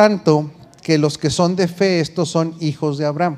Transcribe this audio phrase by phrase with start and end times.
[0.00, 0.50] tanto
[0.80, 3.36] que los que son de fe, estos son hijos de Abraham.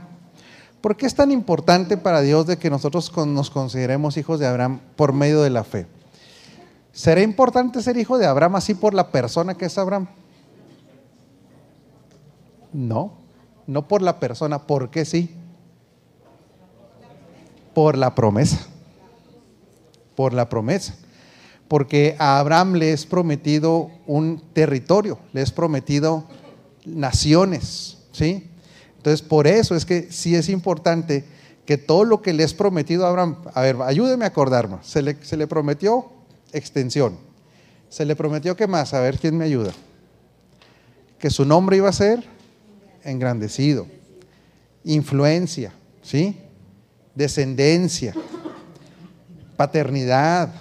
[0.81, 4.79] ¿Por qué es tan importante para Dios de que nosotros nos consideremos hijos de Abraham
[4.95, 5.89] por medio de la fe?
[6.93, 10.07] ¿Será importante ser hijo de Abraham así por la persona que es Abraham?
[12.73, 13.15] No,
[13.67, 15.35] no por la persona, ¿por qué sí?
[17.75, 18.69] Por la promesa.
[20.15, 20.95] Por la promesa.
[21.67, 26.25] Porque a Abraham le es prometido un territorio, le es prometido
[26.85, 28.49] naciones, ¿sí?
[28.97, 31.25] Entonces, por eso es que sí es importante
[31.67, 35.03] que todo lo que le es prometido a Abraham, a ver, ayúdeme a acordarme, se
[35.03, 36.11] le, se le prometió
[36.53, 37.17] extensión,
[37.89, 39.73] se le prometió que más, a ver quién me ayuda,
[41.19, 42.25] que su nombre iba a ser
[43.05, 43.87] engrandecido,
[44.85, 45.73] influencia,
[46.03, 46.39] ¿sí?
[47.15, 48.15] Descendencia,
[49.57, 50.53] paternidad,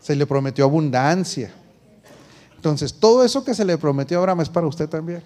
[0.00, 1.52] se le prometió abundancia,
[2.58, 5.22] entonces, todo eso que se le prometió a Abraham es para usted también.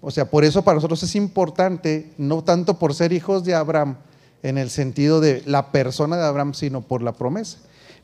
[0.00, 3.98] O sea, por eso para nosotros es importante, no tanto por ser hijos de Abraham,
[4.42, 7.58] en el sentido de la persona de Abraham, sino por la promesa.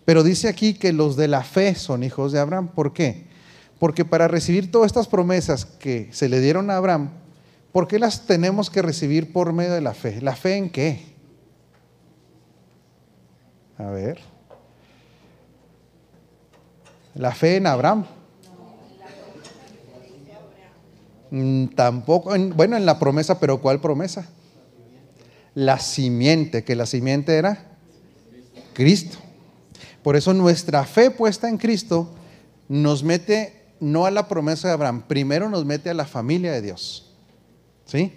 [0.04, 2.68] Pero dice aquí que los de la fe son hijos de Abraham.
[2.68, 3.28] ¿Por qué?
[3.78, 7.12] Porque para recibir todas estas promesas que se le dieron a Abraham,
[7.72, 10.20] ¿por qué las tenemos que recibir por medio de la fe?
[10.20, 11.16] ¿La fe en qué?
[13.78, 14.35] A ver.
[17.16, 18.04] La fe en Abraham.
[21.30, 24.26] Mm, tampoco, bueno, en la promesa, pero ¿cuál promesa?
[25.54, 27.78] La simiente, que la simiente era
[28.74, 29.16] Cristo.
[30.02, 32.10] Por eso nuestra fe puesta en Cristo
[32.68, 36.62] nos mete no a la promesa de Abraham, primero nos mete a la familia de
[36.62, 37.14] Dios.
[37.86, 38.12] ¿Sí?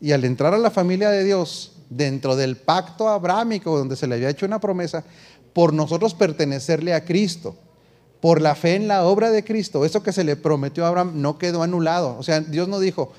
[0.00, 4.14] Y al entrar a la familia de Dios, dentro del pacto abrámico donde se le
[4.14, 5.04] había hecho una promesa,
[5.52, 7.56] por nosotros pertenecerle a Cristo,
[8.20, 11.12] por la fe en la obra de Cristo, eso que se le prometió a Abraham
[11.14, 12.16] no quedó anulado.
[12.18, 13.12] O sea, Dios no dijo,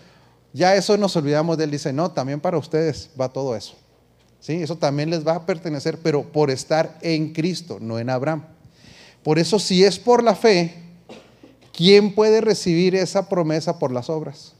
[0.53, 1.71] ya eso nos olvidamos de él.
[1.71, 3.75] Dice, no, también para ustedes va todo eso.
[4.39, 4.53] ¿Sí?
[4.61, 8.43] Eso también les va a pertenecer, pero por estar en Cristo, no en Abraham.
[9.23, 10.73] Por eso, si es por la fe,
[11.73, 14.53] ¿quién puede recibir esa promesa por las obras?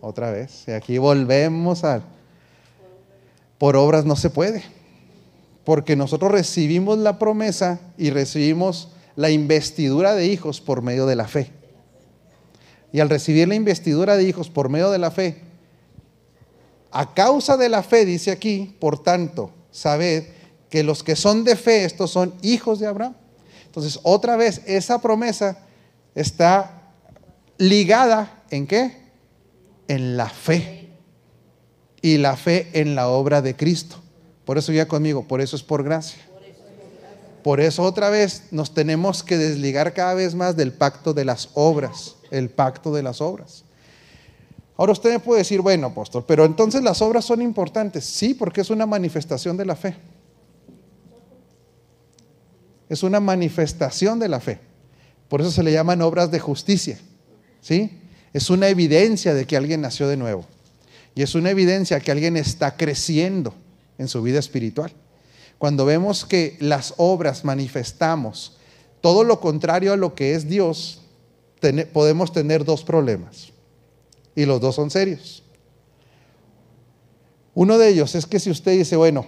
[0.00, 2.02] Otra vez, y aquí volvemos a...
[3.58, 4.64] Por obras no se puede
[5.64, 11.28] porque nosotros recibimos la promesa y recibimos la investidura de hijos por medio de la
[11.28, 11.50] fe.
[12.92, 15.42] Y al recibir la investidura de hijos por medio de la fe,
[16.90, 20.24] a causa de la fe, dice aquí, por tanto, sabed
[20.68, 23.14] que los que son de fe, estos son hijos de Abraham.
[23.66, 25.58] Entonces, otra vez, esa promesa
[26.14, 26.92] está
[27.58, 28.96] ligada en qué?
[29.86, 30.88] En la fe.
[32.02, 33.96] Y la fe en la obra de Cristo.
[34.44, 36.20] Por eso ya conmigo, por eso es por gracia.
[37.42, 41.50] Por eso otra vez nos tenemos que desligar cada vez más del pacto de las
[41.54, 43.64] obras, el pacto de las obras.
[44.76, 48.04] Ahora usted me puede decir, bueno, apóstol, pero entonces las obras son importantes.
[48.04, 49.96] Sí, porque es una manifestación de la fe.
[52.88, 54.58] Es una manifestación de la fe.
[55.28, 56.98] Por eso se le llaman obras de justicia.
[57.60, 58.00] ¿Sí?
[58.32, 60.44] Es una evidencia de que alguien nació de nuevo.
[61.14, 63.54] Y es una evidencia que alguien está creciendo
[64.00, 64.90] en su vida espiritual.
[65.58, 68.56] Cuando vemos que las obras manifestamos
[69.02, 71.02] todo lo contrario a lo que es Dios,
[71.92, 73.52] podemos tener dos problemas.
[74.34, 75.42] Y los dos son serios.
[77.54, 79.26] Uno de ellos es que si usted dice, bueno,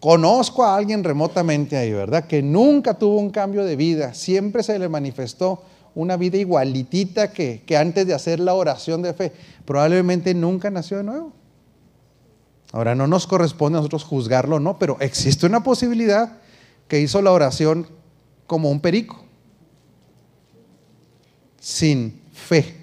[0.00, 2.26] conozco a alguien remotamente ahí, ¿verdad?
[2.26, 5.62] Que nunca tuvo un cambio de vida, siempre se le manifestó
[5.94, 9.32] una vida igualitita que, que antes de hacer la oración de fe,
[9.64, 11.45] probablemente nunca nació de nuevo.
[12.72, 16.38] Ahora no nos corresponde a nosotros juzgarlo, no, pero existe una posibilidad
[16.88, 17.88] que hizo la oración
[18.46, 19.24] como un perico,
[21.58, 22.76] sin fe,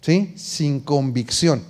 [0.00, 0.32] ¿sí?
[0.36, 1.62] sin convicción.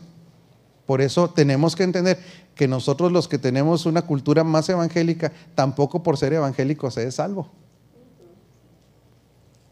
[0.87, 2.19] Por eso tenemos que entender
[2.55, 7.17] que nosotros los que tenemos una cultura más evangélica, tampoco por ser evangélico se es
[7.17, 7.51] salvo,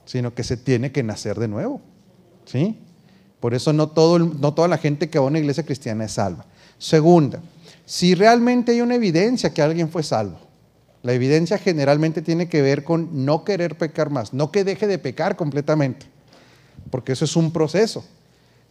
[0.04, 1.80] sino que se tiene que nacer de nuevo.
[2.46, 2.78] ¿sí?
[3.40, 6.12] Por eso no, todo, no toda la gente que va a una iglesia cristiana es
[6.12, 6.46] salva.
[6.82, 7.40] Segunda,
[7.86, 10.40] si realmente hay una evidencia que alguien fue salvo,
[11.04, 14.98] la evidencia generalmente tiene que ver con no querer pecar más, no que deje de
[14.98, 16.06] pecar completamente,
[16.90, 18.04] porque eso es un proceso.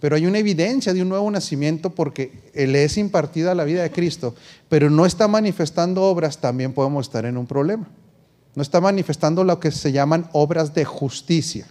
[0.01, 3.91] Pero hay una evidencia de un nuevo nacimiento porque le es impartida la vida de
[3.91, 4.35] Cristo,
[4.67, 7.87] pero no está manifestando obras, también podemos estar en un problema.
[8.55, 11.65] No está manifestando lo que se llaman obras de justicia,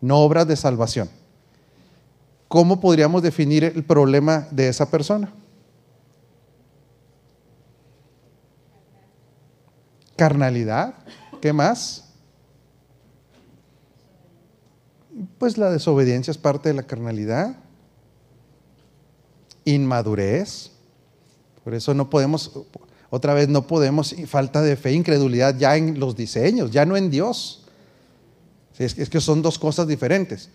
[0.00, 1.08] no obras de salvación.
[2.48, 5.32] ¿Cómo podríamos definir el problema de esa persona?
[10.16, 10.94] Carnalidad,
[11.40, 12.04] ¿qué más?
[15.38, 17.56] Pues la desobediencia es parte de la carnalidad.
[19.64, 20.70] Inmadurez.
[21.64, 22.52] Por eso no podemos,
[23.10, 27.10] otra vez no podemos, falta de fe, incredulidad ya en los diseños, ya no en
[27.10, 27.64] Dios.
[28.78, 30.50] Es que son dos cosas diferentes.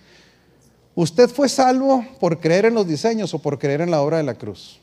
[0.96, 4.24] ¿Usted fue salvo por creer en los diseños o por creer en la obra de
[4.24, 4.80] la cruz?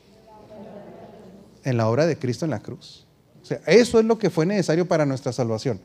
[1.63, 3.05] En la obra de Cristo en la cruz.
[3.49, 5.81] Sea, eso es lo que fue necesario para nuestra salvación.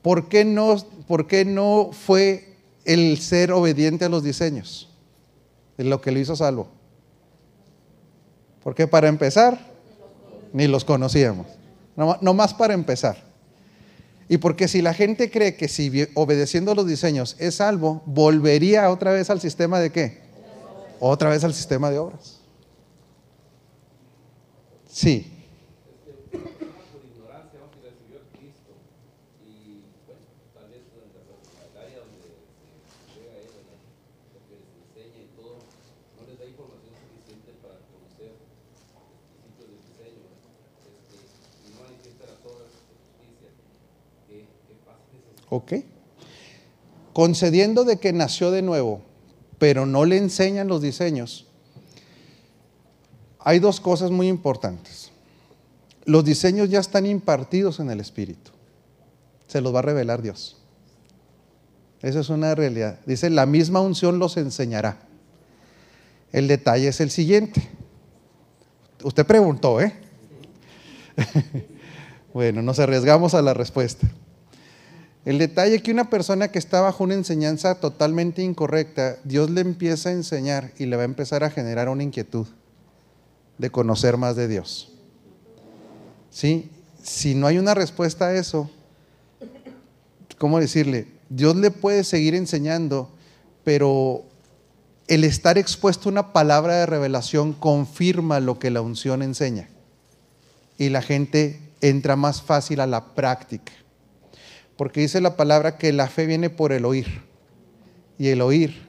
[0.00, 2.54] ¿Por qué no, por qué no fue
[2.86, 4.88] el ser obediente a los diseños?
[5.76, 6.68] Lo que lo hizo salvo.
[8.62, 9.60] Porque para empezar,
[10.54, 11.46] ni los conocíamos.
[11.96, 13.22] No, más para empezar.
[14.26, 19.12] Y porque si la gente cree que si obedeciendo los diseños es salvo, volvería otra
[19.12, 20.20] vez al sistema de qué?
[20.98, 22.38] Otra vez al sistema de obras.
[24.90, 25.39] Sí.
[45.50, 45.72] ¿Ok?
[47.12, 49.02] Concediendo de que nació de nuevo,
[49.58, 51.46] pero no le enseñan los diseños,
[53.40, 55.10] hay dos cosas muy importantes.
[56.04, 58.50] Los diseños ya están impartidos en el Espíritu.
[59.46, 60.56] Se los va a revelar Dios.
[62.02, 63.00] Esa es una realidad.
[63.04, 64.98] Dice, la misma unción los enseñará.
[66.32, 67.68] El detalle es el siguiente.
[69.02, 69.94] Usted preguntó, ¿eh?
[72.34, 74.08] bueno, nos arriesgamos a la respuesta.
[75.24, 79.60] El detalle es que una persona que está bajo una enseñanza totalmente incorrecta, Dios le
[79.60, 82.46] empieza a enseñar y le va a empezar a generar una inquietud
[83.58, 84.92] de conocer más de Dios.
[86.30, 86.70] ¿Sí?
[87.02, 88.70] Si no hay una respuesta a eso,
[90.38, 91.08] ¿cómo decirle?
[91.28, 93.10] Dios le puede seguir enseñando,
[93.62, 94.24] pero
[95.06, 99.68] el estar expuesto a una palabra de revelación confirma lo que la unción enseña.
[100.78, 103.72] Y la gente entra más fácil a la práctica.
[104.80, 107.20] Porque dice la palabra que la fe viene por el oír.
[108.16, 108.88] Y el oír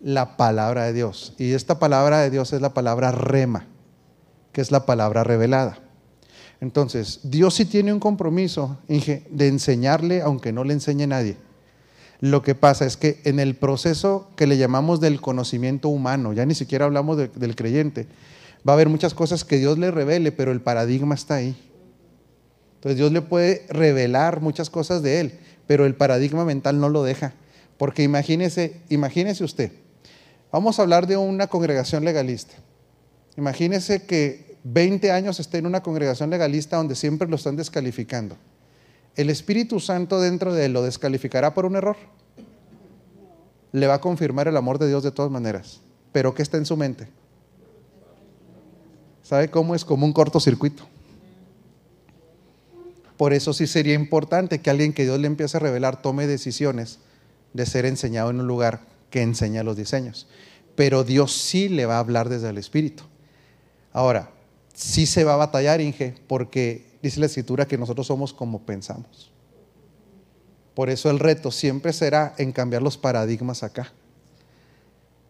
[0.00, 1.34] la palabra de Dios.
[1.36, 3.66] Y esta palabra de Dios es la palabra rema,
[4.52, 5.80] que es la palabra revelada.
[6.62, 11.36] Entonces, Dios sí tiene un compromiso de enseñarle, aunque no le enseñe nadie.
[12.20, 16.46] Lo que pasa es que en el proceso que le llamamos del conocimiento humano, ya
[16.46, 18.06] ni siquiera hablamos del creyente,
[18.66, 21.54] va a haber muchas cosas que Dios le revele, pero el paradigma está ahí.
[22.82, 25.38] Entonces Dios le puede revelar muchas cosas de él,
[25.68, 27.32] pero el paradigma mental no lo deja.
[27.78, 29.70] Porque imagínese, imagínese usted,
[30.50, 32.54] vamos a hablar de una congregación legalista.
[33.36, 38.36] Imagínese que 20 años esté en una congregación legalista donde siempre lo están descalificando.
[39.14, 41.96] ¿El Espíritu Santo dentro de él lo descalificará por un error?
[43.70, 45.80] Le va a confirmar el amor de Dios de todas maneras.
[46.10, 47.06] Pero ¿qué está en su mente?
[49.22, 50.88] ¿Sabe cómo es como un cortocircuito?
[53.22, 56.98] Por eso sí sería importante que alguien que Dios le empiece a revelar tome decisiones
[57.52, 58.80] de ser enseñado en un lugar
[59.10, 60.26] que enseña los diseños.
[60.74, 63.04] Pero Dios sí le va a hablar desde el Espíritu.
[63.92, 64.32] Ahora,
[64.74, 69.30] sí se va a batallar, Inge, porque dice la Escritura que nosotros somos como pensamos.
[70.74, 73.92] Por eso el reto siempre será en cambiar los paradigmas acá.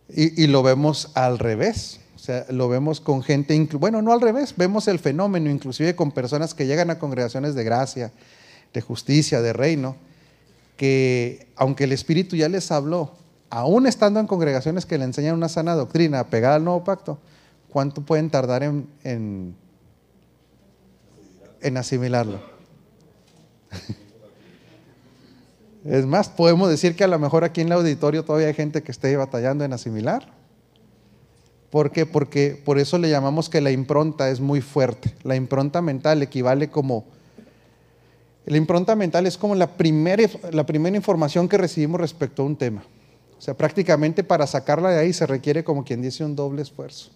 [0.09, 2.01] Y, y lo vemos al revés.
[2.23, 6.55] Sea, lo vemos con gente, bueno, no al revés, vemos el fenómeno inclusive con personas
[6.55, 8.13] que llegan a congregaciones de gracia,
[8.73, 9.97] de justicia, de reino,
[10.77, 13.11] que aunque el Espíritu ya les habló,
[13.51, 17.19] aún estando en congregaciones que le enseñan una sana doctrina pegada al nuevo pacto,
[17.69, 19.57] ¿cuánto pueden tardar en, en,
[21.61, 22.41] en asimilarlo?
[25.85, 28.85] Es más, podemos decir que a lo mejor aquí en el auditorio todavía hay gente
[28.85, 30.42] que esté batallando en asimilar.
[31.73, 32.05] ¿Por qué?
[32.05, 35.15] Porque por eso le llamamos que la impronta es muy fuerte.
[35.23, 37.07] La impronta mental equivale como...
[38.45, 42.57] La impronta mental es como la primera, la primera información que recibimos respecto a un
[42.57, 42.85] tema.
[43.39, 47.11] O sea, prácticamente para sacarla de ahí se requiere, como quien dice, un doble esfuerzo.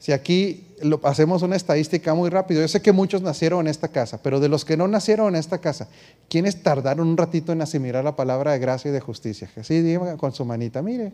[0.00, 3.86] Si aquí lo, hacemos una estadística muy rápido, yo sé que muchos nacieron en esta
[3.86, 5.88] casa, pero de los que no nacieron en esta casa,
[6.28, 9.48] ¿quiénes tardaron un ratito en asimilar la palabra de gracia y de justicia?
[9.56, 11.12] Así diga con su manita, mire,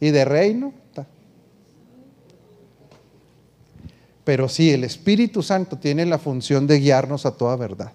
[0.00, 0.72] y de reino.
[4.24, 7.92] Pero sí, el Espíritu Santo tiene la función de guiarnos a toda verdad.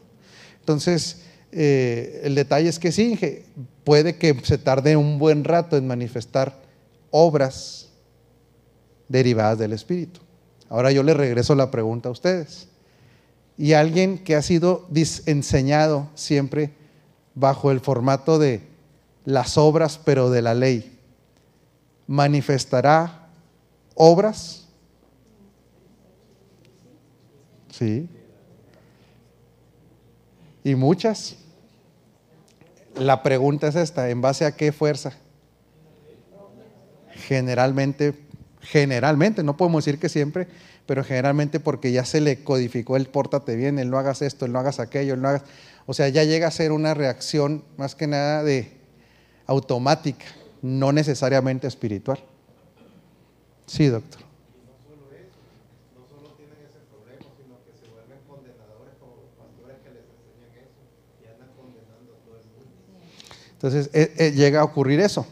[0.60, 3.20] Entonces, eh, el detalle es que sí,
[3.84, 6.60] puede que se tarde un buen rato en manifestar
[7.12, 7.90] obras
[9.08, 10.22] derivadas del Espíritu.
[10.70, 12.68] Ahora yo le regreso la pregunta a ustedes.
[13.56, 14.88] Y alguien que ha sido
[15.28, 16.72] enseñado siempre
[17.36, 18.62] bajo el formato de
[19.26, 20.93] las obras, pero de la ley,
[22.14, 23.28] manifestará
[23.96, 24.68] obras.
[27.72, 28.08] Sí.
[30.64, 31.38] Y muchas.
[32.96, 35.14] La pregunta es esta, ¿en base a qué fuerza?
[37.28, 38.14] Generalmente,
[38.62, 40.48] generalmente, no podemos decir que siempre,
[40.86, 44.52] pero generalmente porque ya se le codificó el pórtate bien, el no hagas esto, el
[44.52, 45.42] no hagas aquello, el no hagas...
[45.88, 48.72] O sea, ya llega a ser una reacción más que nada de
[49.48, 50.26] automática,
[50.64, 52.18] no necesariamente espiritual.
[53.68, 54.22] Sí, doctor.
[63.54, 65.26] Entonces eh, eh, llega a ocurrir eso,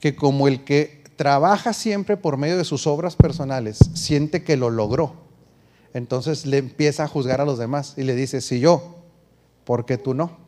[0.00, 4.70] que como el que trabaja siempre por medio de sus obras personales siente que lo
[4.70, 5.12] logró,
[5.92, 8.96] entonces le empieza a juzgar a los demás y le dice, si yo,
[9.64, 10.38] ¿por qué tú no?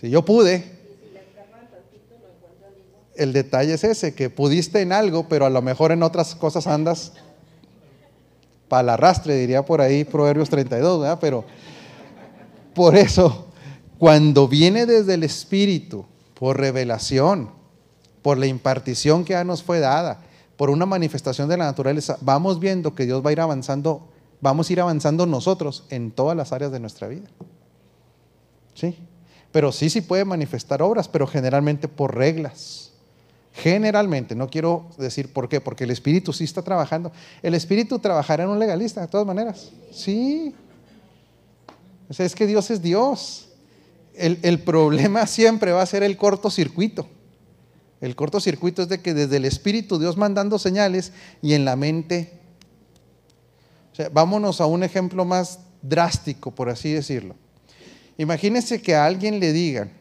[0.00, 0.79] Si yo pude.
[3.14, 6.66] El detalle es ese, que pudiste en algo, pero a lo mejor en otras cosas
[6.66, 7.12] andas
[8.68, 11.18] para el arrastre, diría por ahí Proverbios 32, ¿verdad?
[11.20, 11.44] Pero
[12.74, 13.50] por eso
[14.00, 17.50] cuando viene desde el Espíritu, por revelación,
[18.22, 20.22] por la impartición que ya nos fue dada,
[20.56, 24.08] por una manifestación de la naturaleza, vamos viendo que Dios va a ir avanzando,
[24.40, 27.28] vamos a ir avanzando nosotros en todas las áreas de nuestra vida.
[28.72, 28.96] ¿Sí?
[29.52, 32.89] Pero sí, sí puede manifestar obras, pero generalmente por reglas.
[33.52, 37.12] Generalmente, no quiero decir por qué, porque el Espíritu sí está trabajando.
[37.42, 39.70] El Espíritu trabajará en un legalista, de todas maneras.
[39.92, 40.54] Sí.
[42.08, 43.50] O sea, es que Dios es Dios
[44.20, 47.06] el, problema siempre va a ser el cortocircuito.
[48.00, 52.32] El cortocircuito es de que desde el Espíritu Dios mandando señales y en la mente.
[53.92, 57.34] O sea, vámonos a un ejemplo más drástico, por así decirlo.
[58.16, 59.92] Imagínense que a alguien le digan,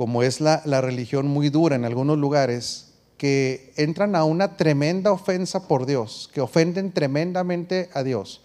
[0.00, 5.68] como es la, religión muy dura en algunos lugares, que entran a una tremenda ofensa
[5.68, 8.40] por Dios, que ofenden tremendamente a Dios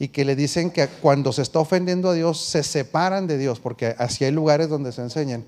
[0.00, 3.60] y que le dicen que cuando se está ofendiendo a Dios se separan de Dios,
[3.60, 5.44] porque así hay lugares donde se enseñan,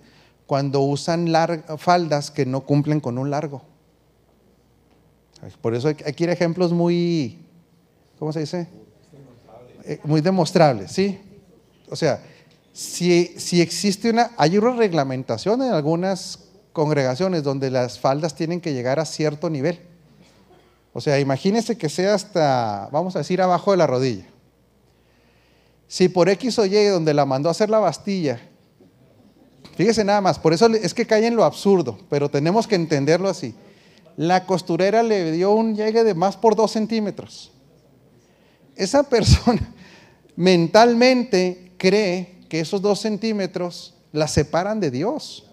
[0.46, 1.28] cuando usan
[1.78, 3.62] faldas que no cumplen con un largo.
[5.60, 7.40] Por eso hay, que ir ejemplos muy,
[8.20, 8.68] ¿cómo se dice?
[9.82, 11.18] Eh, muy demostrables, ¿sí?
[11.90, 12.22] O sea,
[12.74, 16.40] si, existe una, hay una reglamentación en algunas
[16.72, 19.78] congregaciones donde las faldas tienen que llegar a cierto nivel.
[20.92, 24.24] O sea, imagínese que sea hasta, vamos a decir, abajo de la rodilla.
[25.86, 28.40] Si por X o Y donde la mandó a hacer la Bastilla,
[29.76, 33.28] fíjese nada más, por eso es que cae en lo absurdo, pero tenemos que entenderlo
[33.28, 33.54] así.
[34.16, 37.52] La costurera le dio un llegue de más por dos centímetros.
[38.74, 39.62] Esa persona
[40.34, 45.46] mentalmente cree que esos dos centímetros la separan de Dios.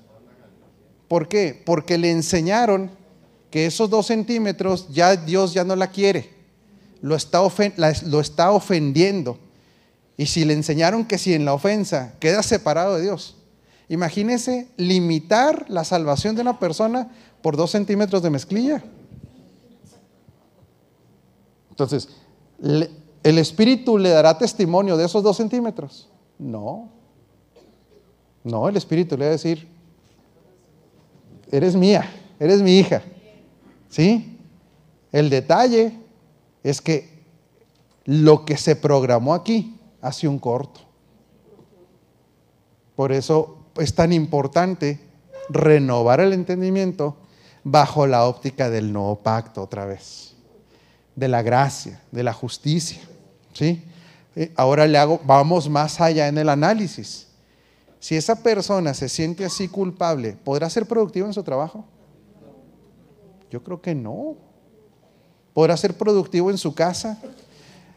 [1.08, 1.62] ¿Por qué?
[1.66, 2.92] Porque le enseñaron
[3.50, 6.30] que esos dos centímetros ya Dios ya no la quiere.
[7.02, 7.42] Lo está,
[8.06, 9.38] lo está ofendiendo
[10.22, 13.38] y si le enseñaron que si en la ofensa queda separado de Dios,
[13.90, 17.10] imagínese limitar la salvación de una persona
[17.42, 18.84] por dos centímetros de mezclilla.
[21.72, 22.10] Entonces,
[22.62, 26.08] ¿el Espíritu le dará testimonio de esos dos centímetros?
[26.42, 26.90] No.
[28.44, 29.68] No, el Espíritu le va a decir,
[31.52, 33.04] eres mía, eres mi hija.
[33.90, 34.40] ¿Sí?
[35.12, 35.94] El detalle
[36.64, 37.22] es que
[38.06, 40.80] lo que se programó aquí hace un corto.
[42.96, 45.00] Por eso es tan importante
[45.50, 47.18] renovar el entendimiento
[47.64, 50.34] bajo la óptica del nuevo pacto otra vez,
[51.16, 53.02] de la gracia, de la justicia.
[53.54, 53.84] ¿sí?
[54.36, 57.28] Eh, ahora le hago, vamos más allá en el análisis.
[58.00, 61.86] Si esa persona se siente así culpable, ¿podrá ser productivo en su trabajo?
[63.50, 64.36] Yo creo que no.
[65.54, 67.20] ¿Podrá ser productivo en su casa?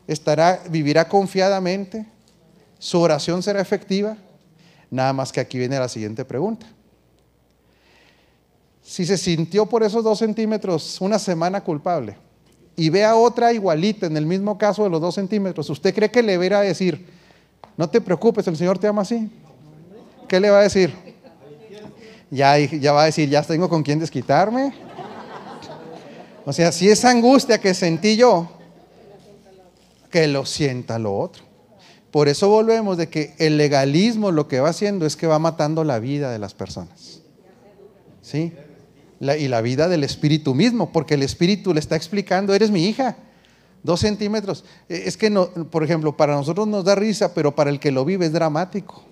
[0.07, 2.07] estará, vivirá confiadamente,
[2.79, 4.17] su oración será efectiva.
[4.91, 6.67] Nada más que aquí viene la siguiente pregunta.
[8.83, 12.17] Si se sintió por esos dos centímetros una semana culpable
[12.77, 16.11] y ve a otra igualita en el mismo caso de los dos centímetros, ¿usted cree
[16.11, 17.07] que le va a decir,
[17.77, 19.31] no te preocupes, el Señor te ama así?
[20.29, 20.95] ¿Qué le va a decir?
[22.31, 24.75] Ya, ya va a decir, ya tengo con quién desquitarme.
[26.45, 28.49] O sea, si esa angustia que sentí yo,
[30.11, 31.43] que lo sienta lo otro.
[32.11, 35.83] Por eso volvemos de que el legalismo lo que va haciendo es que va matando
[35.83, 37.21] la vida de las personas.
[38.23, 38.53] ¿Sí?
[39.21, 43.17] Y la vida del espíritu mismo, porque el espíritu le está explicando, eres mi hija.
[43.83, 44.65] Dos centímetros.
[44.89, 47.93] Eh, Es que, no, por ejemplo, para nosotros nos da risa, pero para el que
[47.93, 49.05] lo vive es dramático.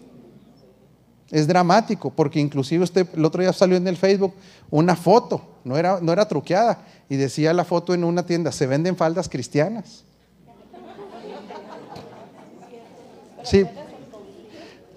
[1.30, 4.35] Es dramático, porque inclusive usted el otro día salió en el Facebook
[4.71, 8.66] una foto, no era, no era truqueada, y decía la foto en una tienda, se
[8.66, 10.04] venden faldas cristianas.
[13.44, 13.64] Sí,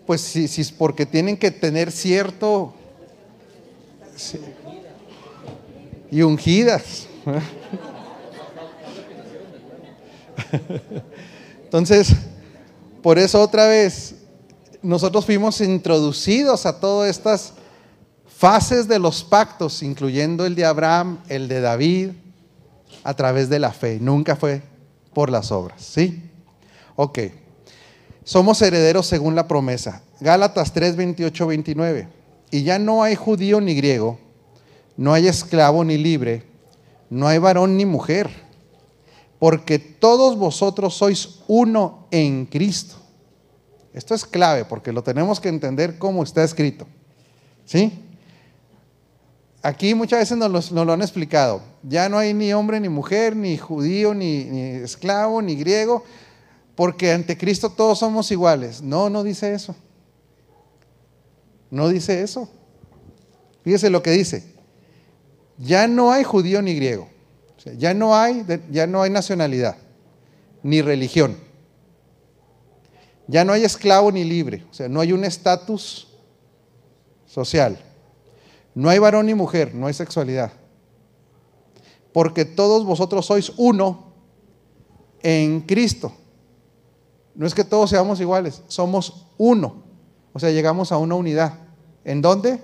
[0.05, 2.74] pues sí, sí, porque tienen que tener cierto...
[4.15, 4.39] sí.
[6.15, 7.07] Y ungidas.
[11.65, 12.07] Entonces,
[13.03, 14.15] por eso otra vez,
[14.81, 17.51] nosotros fuimos introducidos a todas estas
[18.27, 22.12] fases de los pactos, incluyendo el de Abraham, el de David,
[23.03, 24.00] a través de la fe.
[24.00, 24.62] Nunca fue
[25.13, 26.24] por las obras, ¿sí?
[26.95, 27.19] Ok.
[28.24, 30.01] Somos herederos según la promesa.
[30.22, 32.07] Gálatas 3, 28, 29.
[32.51, 34.17] Y ya no hay judío ni griego,
[34.97, 36.43] no hay esclavo ni libre,
[37.09, 38.29] no hay varón ni mujer,
[39.39, 42.95] porque todos vosotros sois uno en Cristo.
[43.93, 46.87] Esto es clave porque lo tenemos que entender como está escrito.
[47.65, 47.93] ¿Sí?
[49.61, 51.61] Aquí muchas veces nos, lo han explicado.
[51.81, 56.03] Ya no hay ni hombre ni mujer, ni judío, ni, ni esclavo, ni griego,
[56.75, 58.81] porque ante Cristo todos somos iguales.
[58.81, 59.75] No, no dice eso.
[61.71, 62.49] No dice eso.
[63.63, 64.54] Fíjese lo que dice.
[65.57, 67.09] Ya no hay judío ni griego.
[67.77, 69.75] Ya, no hay, ya no hay nacionalidad,
[70.62, 71.35] ni religión.
[73.27, 74.65] Ya no hay esclavo ni libre.
[74.69, 76.07] O sea, no hay un estatus
[77.25, 77.79] social.
[78.75, 80.51] No hay varón ni mujer, no hay sexualidad.
[82.13, 84.13] Porque todos vosotros sois uno
[85.24, 86.13] en Cristo.
[87.33, 89.83] No es que todos seamos iguales, somos uno.
[90.33, 91.59] O sea, llegamos a una unidad.
[92.03, 92.59] ¿En dónde?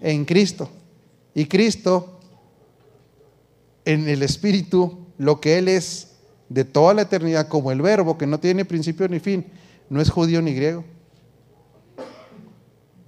[0.00, 0.70] En Cristo.
[1.34, 2.20] Y Cristo,
[3.84, 6.12] en el Espíritu, lo que Él es
[6.48, 9.44] de toda la eternidad, como el verbo que no tiene principio ni fin,
[9.90, 10.84] no es judío ni griego.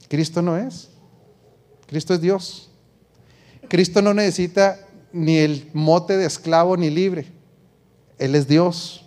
[0.09, 0.88] Cristo no es.
[1.87, 2.71] Cristo es Dios.
[3.69, 7.26] Cristo no necesita ni el mote de esclavo ni libre.
[8.19, 9.04] Él es Dios.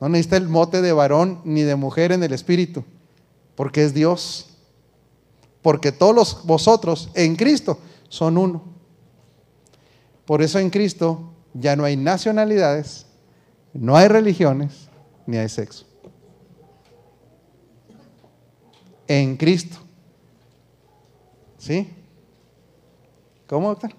[0.00, 2.84] No necesita el mote de varón ni de mujer en el Espíritu,
[3.54, 4.48] porque es Dios.
[5.60, 7.78] Porque todos vosotros en Cristo
[8.12, 8.62] son uno.
[10.26, 13.06] Por eso en Cristo ya no hay nacionalidades,
[13.72, 14.90] no hay religiones,
[15.26, 15.86] ni hay sexo.
[19.08, 19.78] En Cristo.
[21.56, 21.88] ¿Sí?
[23.46, 23.94] ¿Cómo, doctor?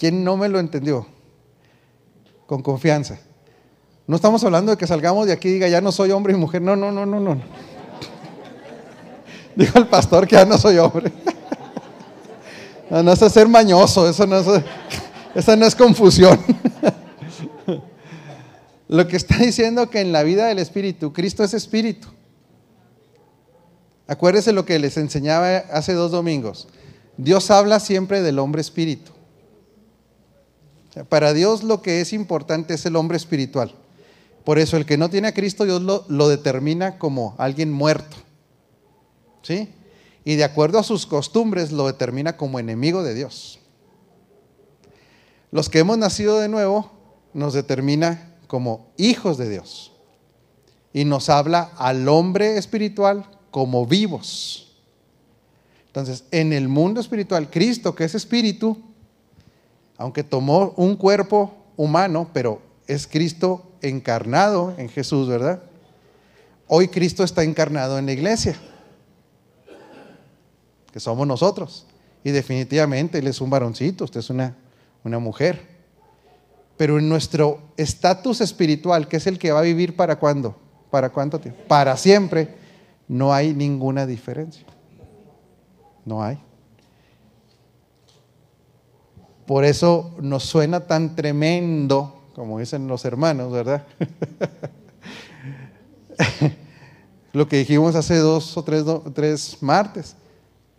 [0.00, 1.06] ¿Quién no me lo entendió?
[2.48, 3.20] Con confianza.
[4.08, 6.36] No estamos hablando de que salgamos de aquí y diga, ya no soy hombre y
[6.36, 6.60] mujer.
[6.60, 7.40] No, no, no, no, no.
[9.56, 11.12] Dijo el pastor que ya no soy hombre.
[12.90, 14.46] No, no es ser mañoso, eso no es,
[15.36, 16.40] esa no es confusión.
[18.88, 22.08] Lo que está diciendo que en la vida del Espíritu, Cristo es Espíritu.
[24.08, 26.66] Acuérdese lo que les enseñaba hace dos domingos.
[27.16, 29.12] Dios habla siempre del hombre espíritu.
[31.08, 33.72] Para Dios lo que es importante es el hombre espiritual.
[34.42, 38.16] Por eso el que no tiene a Cristo, Dios lo determina como alguien muerto.
[39.42, 39.68] ¿Sí?
[40.24, 43.58] Y de acuerdo a sus costumbres lo determina como enemigo de Dios.
[45.50, 46.90] Los que hemos nacido de nuevo
[47.32, 49.92] nos determina como hijos de Dios.
[50.92, 54.76] Y nos habla al hombre espiritual como vivos.
[55.86, 58.76] Entonces, en el mundo espiritual, Cristo, que es espíritu,
[59.96, 65.62] aunque tomó un cuerpo humano, pero es Cristo encarnado en Jesús, ¿verdad?
[66.68, 68.56] Hoy Cristo está encarnado en la iglesia,
[70.92, 71.86] que somos nosotros.
[72.22, 74.56] Y definitivamente Él es un varoncito, usted es una,
[75.04, 75.68] una mujer.
[76.76, 80.56] Pero en nuestro estatus espiritual, que es el que va a vivir para cuándo,
[80.90, 82.56] para cuánto tiempo, para siempre,
[83.08, 84.64] no hay ninguna diferencia.
[86.04, 86.38] No hay.
[89.46, 93.84] Por eso nos suena tan tremendo, como dicen los hermanos, ¿verdad?
[97.32, 100.16] Lo que dijimos hace dos o tres, tres martes,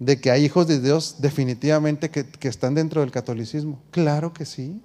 [0.02, 3.80] de que hay hijos de Dios definitivamente que, que están dentro del catolicismo.
[3.92, 4.82] Claro que sí.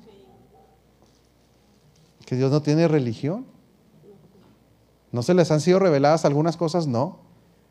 [2.27, 3.47] Que Dios no tiene religión.
[5.13, 6.87] ¿No se les han sido reveladas algunas cosas?
[6.87, 7.21] No.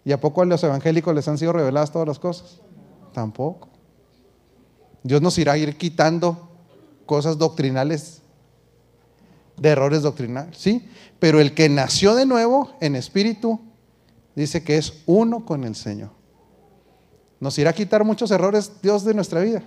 [0.03, 2.61] ¿Y a poco a los evangélicos les han sido reveladas todas las cosas?
[3.13, 3.69] Tampoco.
[5.03, 6.49] Dios nos irá a ir quitando
[7.05, 8.23] cosas doctrinales,
[9.55, 10.89] de errores doctrinales, ¿sí?
[11.19, 13.59] Pero el que nació de nuevo en espíritu,
[14.35, 16.24] dice que es uno con el Señor.
[17.45, 19.61] Nos irá a quitar muchos errores Dios de nuestra vida.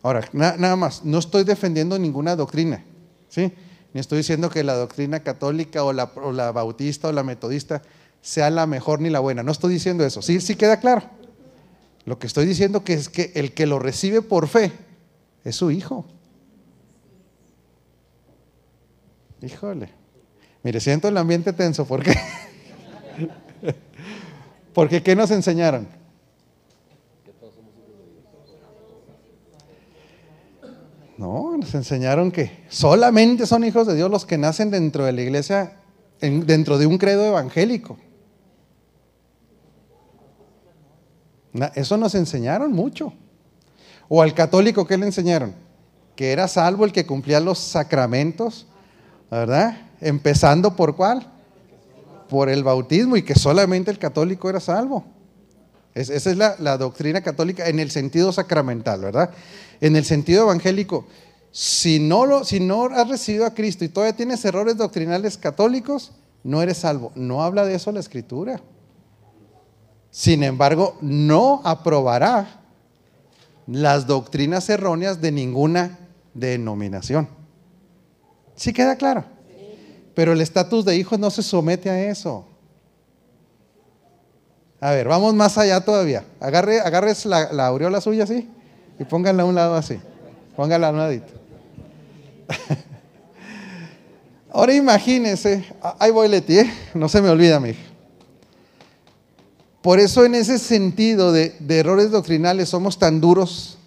[0.00, 2.84] Ahora, nada más, no estoy defendiendo ninguna doctrina,
[3.28, 3.52] ¿sí?
[3.92, 6.04] Ni estoy diciendo que la doctrina católica o la,
[6.52, 7.82] bautista o la metodista
[8.20, 9.42] sea la mejor ni la buena.
[9.42, 10.22] No estoy diciendo eso.
[10.22, 11.02] Sí, sí queda claro.
[12.04, 14.70] Lo que estoy diciendo que es que el que lo recibe por fe
[15.42, 16.06] es su hijo.
[19.40, 19.88] Híjole.
[20.62, 21.86] Mire, siento el ambiente tenso.
[21.86, 22.14] ¿Por qué?
[24.74, 25.86] Porque ¿qué nos enseñaron?
[31.18, 35.20] No, nos enseñaron que solamente son hijos de Dios los que nacen dentro de la
[35.20, 35.76] iglesia,
[36.20, 37.96] dentro de un credo evangélico.
[41.74, 43.12] Eso nos enseñaron mucho.
[44.08, 45.54] O al católico, ¿qué le enseñaron?
[46.16, 48.66] Que era salvo el que cumplía los sacramentos,
[49.30, 49.76] ¿verdad?
[50.00, 51.30] Empezando por cuál?
[52.32, 55.04] Por el bautismo y que solamente el católico era salvo.
[55.92, 59.32] esa es la, la, doctrina católica en el sentido sacramental, ¿verdad?
[59.82, 61.06] En el sentido evangélico,
[61.50, 66.12] si no, lo, si no has recibido a Cristo y todavía tienes errores doctrinales católicos,
[66.42, 67.12] no eres salvo.
[67.14, 68.62] No habla de eso la escritura.
[70.10, 72.62] Sin embargo, no aprobará
[73.66, 75.98] las doctrinas erróneas de ninguna
[76.32, 77.28] denominación.
[78.56, 79.26] ¿Sí queda claro?
[80.14, 82.46] Pero el estatus de hijo no se somete a eso.
[84.80, 86.24] A ver, vamos más allá todavía.
[86.40, 88.48] Agarre, agarres la, la aureola suya así
[88.98, 89.98] y pónganla a un lado así.
[90.56, 91.32] Pónganla a un ladito.
[94.50, 95.64] Ahora imagínense,
[95.98, 96.70] ahí voy ¿eh?
[96.92, 97.80] no se me olvida, mi hija.
[99.80, 103.78] Por eso en ese sentido de, errores doctrinales somos tan duros.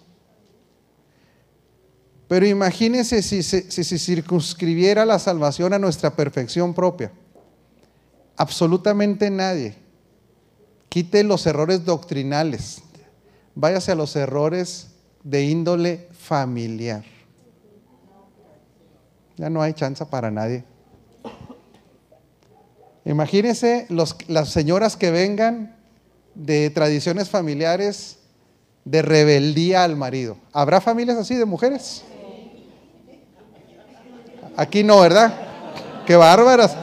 [2.28, 7.12] Pero imagínense si se circunscribiera la salvación a nuestra perfección propia.
[8.36, 9.76] Absolutamente nadie.
[10.88, 12.82] Quite los errores doctrinales.
[13.54, 14.88] Váyase a los errores
[15.22, 17.04] de índole familiar.
[19.36, 20.64] Ya no hay chance para nadie.
[23.04, 25.76] Imagínense las señoras que vengan
[26.34, 28.18] de tradiciones familiares
[28.84, 30.36] de rebeldía al marido.
[30.52, 32.04] ¿Habrá familias así de mujeres?
[34.56, 35.34] Aquí no, ¿verdad?
[36.06, 36.76] Qué bárbaras.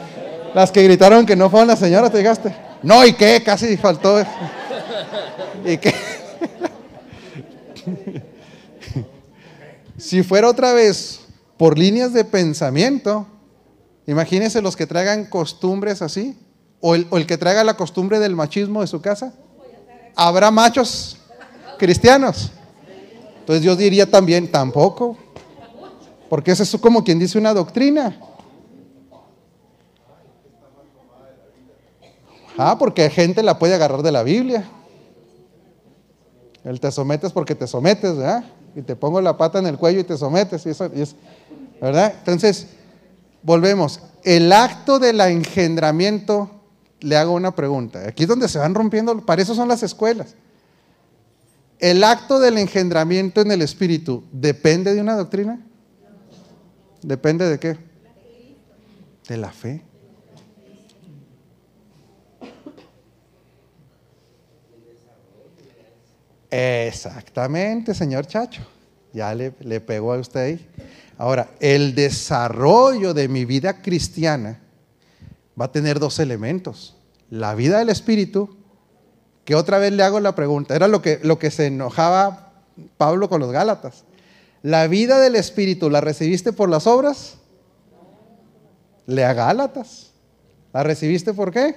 [0.53, 2.55] Las que gritaron que no fueron las señoras, te llegaste.
[2.83, 3.41] No, ¿y qué?
[3.43, 4.23] Casi faltó.
[5.65, 5.93] ¿Y qué?
[9.97, 11.21] si fuera otra vez
[11.57, 13.25] por líneas de pensamiento,
[14.05, 16.37] imagínense los que traigan costumbres así,
[16.81, 19.33] o el, o el que traiga la costumbre del machismo de su casa.
[20.15, 21.17] ¿Habrá machos
[21.79, 22.51] cristianos?
[23.39, 25.17] Entonces Dios diría también, tampoco.
[26.33, 28.17] Porque eso es como quien dice una doctrina.
[32.57, 34.67] Ah, porque gente la puede agarrar de la Biblia.
[36.63, 38.45] El te sometes porque te sometes, ¿verdad?
[38.75, 40.65] Y te pongo la pata en el cuello y te sometes.
[41.79, 42.15] ¿Verdad?
[42.17, 42.65] Entonces,
[43.43, 43.99] volvemos.
[44.23, 46.49] El acto del engendramiento
[47.01, 48.07] le hago una pregunta.
[48.07, 50.33] Aquí es donde se van rompiendo, para eso son las escuelas.
[51.77, 55.63] ¿El acto del engendramiento en el espíritu depende de una doctrina?
[57.03, 57.77] ¿Depende de qué?
[59.27, 59.83] De la fe.
[66.49, 68.61] Exactamente, señor Chacho.
[69.11, 70.69] Ya le, le pegó a usted ahí.
[71.17, 74.59] Ahora, el desarrollo de mi vida cristiana
[75.59, 76.95] va a tener dos elementos.
[77.29, 78.57] La vida del Espíritu,
[79.45, 82.53] que otra vez le hago la pregunta, era lo que, lo que se enojaba
[82.97, 84.05] Pablo con los Gálatas.
[84.63, 87.35] ¿La vida del Espíritu la recibiste por las obras?
[89.05, 90.11] Lea Gálatas.
[90.71, 91.75] ¿La recibiste por qué?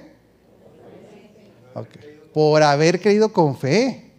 [2.33, 4.09] Por haber creído con fe.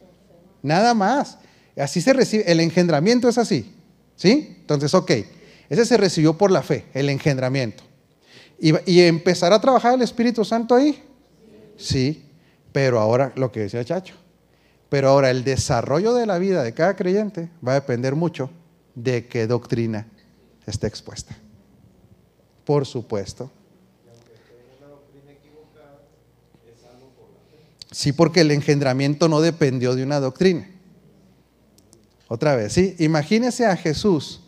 [0.63, 1.39] Nada más.
[1.79, 2.45] Así se recibe.
[2.47, 3.75] El engendramiento es así.
[4.17, 4.59] ¿Sí?
[4.61, 5.13] Entonces, ok.
[5.71, 7.85] Ese se recibió por la fe, el engendramiento.
[8.61, 11.03] ¿Y, empezar a trabajar el Espíritu Santo ahí?
[11.79, 12.27] Sí,
[12.73, 14.15] pero ahora lo que decía Chacho.
[14.91, 18.51] Pero ahora el desarrollo de la vida de cada creyente va a depender mucho
[19.03, 20.07] de qué doctrina
[20.67, 21.37] esté expuesta.
[22.65, 23.51] Por supuesto.
[27.91, 30.69] Sí, porque el engendramiento no dependió de una doctrina.
[32.29, 32.95] Otra vez, sí.
[32.99, 34.43] Imagínese a Jesús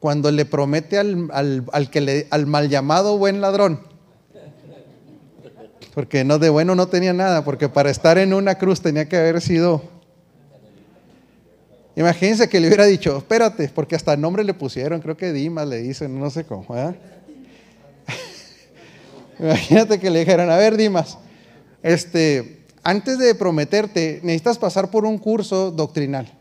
[0.00, 3.80] cuando le promete al, que le, al mal llamado buen ladrón.
[5.94, 9.16] Porque no de bueno no tenía nada, porque para estar en una cruz tenía que
[9.16, 9.93] haber sido.
[11.96, 15.78] Imagínense que le hubiera dicho, espérate, porque hasta nombre le pusieron, creo que Dimas le
[15.78, 16.66] dicen, no sé cómo.
[19.38, 21.18] Imagínate que le dijeran, a ver, Dimas,
[21.82, 26.32] este, antes de prometerte, necesitas pasar por un curso doctrinal.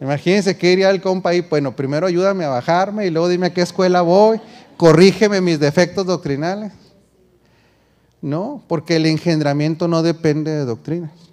[0.00, 3.52] Imagínense que iría el compa ahí, bueno, primero ayúdame a bajarme y luego dime a
[3.52, 4.40] qué escuela voy,
[4.76, 6.72] corrígeme mis defectos doctrinales.
[8.22, 11.29] No, porque el engendramiento no depende de doctrinas.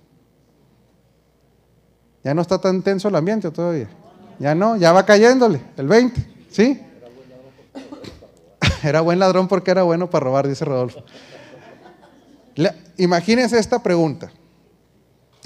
[2.28, 3.88] Ya no está tan tenso el ambiente todavía.
[4.38, 6.82] Ya no, ya va cayéndole, el 20, ¿sí?
[8.84, 11.06] Era buen ladrón porque era bueno para robar, dice Rodolfo.
[12.98, 14.30] imagínense esta pregunta.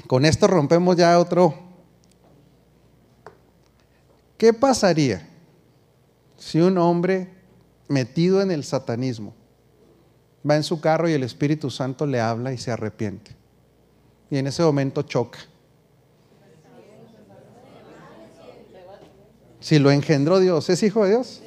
[0.08, 1.54] Con esto rompemos ya otro.
[4.36, 5.24] ¿Qué pasaría
[6.36, 7.32] si un hombre
[7.86, 9.36] metido en el satanismo
[10.44, 13.36] va en su carro y el Espíritu Santo le habla y se arrepiente?
[14.30, 15.38] Y en ese momento choca.
[19.62, 21.40] Si lo engendró Dios, ¿es hijo de Dios?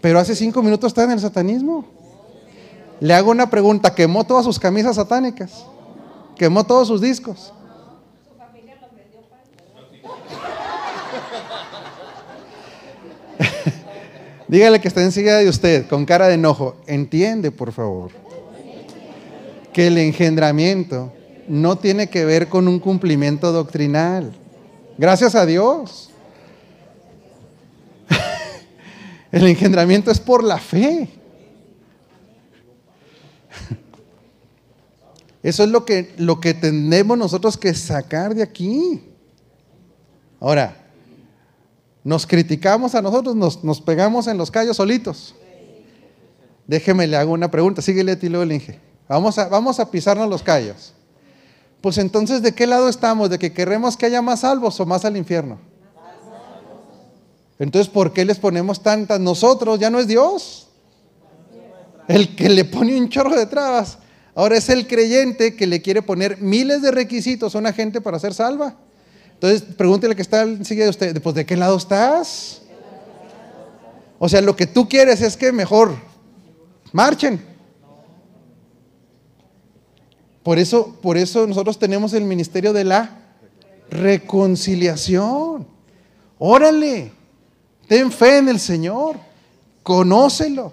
[0.00, 1.84] Pero hace cinco minutos está en el satanismo.
[3.00, 5.64] Le hago una pregunta, ¿quemó todas sus camisas satánicas?
[6.36, 7.52] ¿Quemó todos sus discos?
[14.48, 16.74] Dígale que está enseguida de usted, con cara de enojo.
[16.88, 18.10] Entiende, por favor,
[19.72, 21.12] que el engendramiento
[21.46, 24.32] no tiene que ver con un cumplimiento doctrinal.
[24.96, 26.07] Gracias a Dios.
[29.30, 31.08] El engendramiento es por la fe.
[35.42, 39.02] Eso es lo que, lo que tenemos nosotros que sacar de aquí.
[40.40, 40.76] Ahora,
[42.04, 45.34] nos criticamos a nosotros, nos, pegamos en los callos solitos.
[46.66, 50.28] Déjeme, le hago una pregunta, síguele a ti luego el Vamos a, vamos a pisarnos
[50.28, 50.92] los callos.
[51.80, 53.30] Pues entonces, ¿de qué lado estamos?
[53.30, 55.58] ¿De que queremos que haya más salvos o más al infierno?
[57.58, 59.18] Entonces, ¿por qué les ponemos tantas?
[59.18, 60.68] Nosotros ya no es Dios.
[62.06, 63.98] El que le pone un chorro de trabas.
[64.34, 68.18] Ahora es el creyente que le quiere poner miles de requisitos a una gente para
[68.18, 68.76] ser salva.
[69.34, 72.62] Entonces, pregúntele que está sigue de usted, pues ¿de qué lado estás?
[74.18, 75.96] O sea, lo que tú quieres es que mejor
[76.92, 77.40] marchen.
[80.42, 83.18] Por eso, por eso nosotros tenemos el ministerio de la
[83.90, 85.66] reconciliación.
[86.38, 87.17] Órale.
[87.88, 89.16] Ten fe en el Señor,
[89.82, 90.72] conócelo.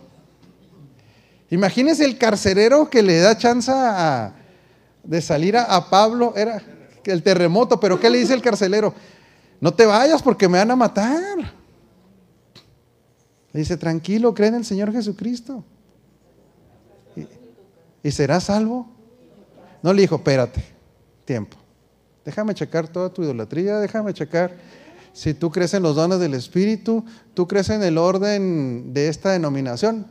[1.50, 3.72] Imagínense el carcerero que le da chance
[5.04, 6.62] de salir a, Pablo, era
[7.06, 8.94] el terremoto, pero ¿qué le dice el carcelero?
[9.62, 11.38] No te vayas porque me van a matar.
[13.54, 15.64] Le dice, tranquilo, cree en el Señor Jesucristo.
[17.16, 17.26] ¿Y,
[18.06, 18.90] y serás salvo?
[19.82, 20.62] No le dijo, espérate,
[21.24, 21.56] tiempo.
[22.26, 24.52] Déjame checar toda tu idolatría, déjame checar
[25.16, 29.32] si tú crees en los dones del Espíritu, tú crees en el orden de esta
[29.32, 30.08] denominación.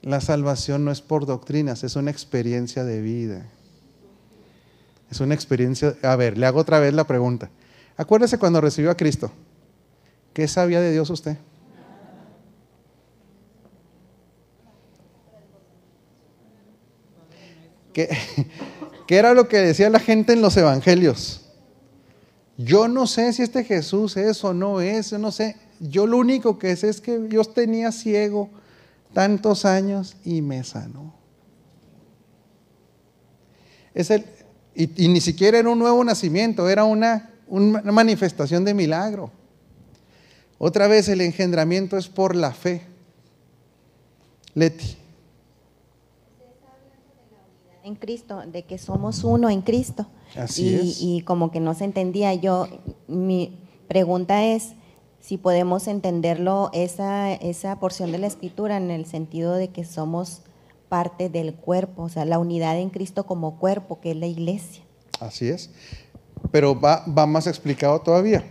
[0.00, 3.46] La salvación no es por doctrinas, es una experiencia de vida.
[5.10, 5.96] Es una experiencia...
[6.02, 7.50] A ver, le hago otra vez la pregunta.
[7.96, 9.32] Acuérdese cuando recibió a Cristo.
[10.32, 11.36] ¿Qué sabía de Dios usted?
[17.92, 18.16] ¿Qué,
[19.08, 21.45] ¿Qué, era lo que decía la gente en los evangelios?
[22.58, 25.56] Yo no sé si este Jesús es o no es, yo no sé.
[25.78, 28.48] Yo lo único que sé es que Dios tenía ciego
[29.12, 31.14] tantos años y me sanó.
[33.92, 34.24] Es el,
[34.74, 39.30] y, ni siquiera era un nuevo nacimiento, era una, una manifestación de milagro.
[40.58, 42.82] Otra vez el engendramiento es por la fe.
[44.54, 44.96] Leti
[47.86, 50.08] en Cristo, de que somos uno en Cristo.
[50.34, 51.02] Así y, es.
[51.02, 52.66] y como que no se entendía, yo,
[53.06, 53.58] mi
[53.88, 54.74] pregunta es
[55.20, 60.42] si podemos entenderlo, esa, esa porción de la escritura en el sentido de que somos
[60.88, 64.84] parte del cuerpo, o sea, la unidad en Cristo como cuerpo, que es la iglesia.
[65.18, 65.70] Así es.
[66.52, 68.44] Pero va, va más explicado todavía.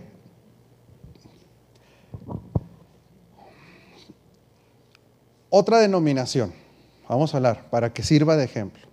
[5.48, 6.52] Otra denominación,
[7.08, 8.86] vamos a hablar, para que sirva de ejemplo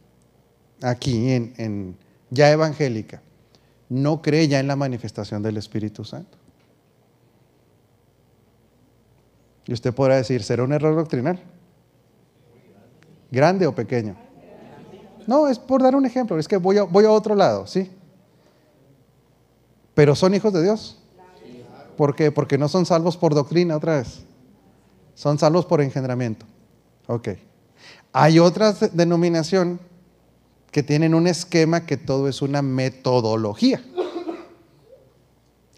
[0.83, 1.97] aquí en,
[2.33, 3.21] ya evangélica,
[3.89, 6.37] no cree ya en la manifestación del Espíritu Santo.
[9.65, 11.39] Y usted podrá decir, ¿será un error doctrinal?
[13.31, 14.15] ¿Grande o pequeño?
[15.25, 17.89] No, es por dar un ejemplo, es que voy a, voy a otro lado, ¿sí?
[19.93, 20.99] Pero son hijos de Dios.
[21.95, 22.31] ¿Por qué?
[22.31, 24.23] Porque no son salvos por doctrina otra vez.
[25.13, 26.45] Son salvos por engendramiento.
[27.07, 27.29] Ok.
[28.11, 29.79] Hay otra denominación
[30.73, 33.81] que tienen un esquema que todo es una metodología.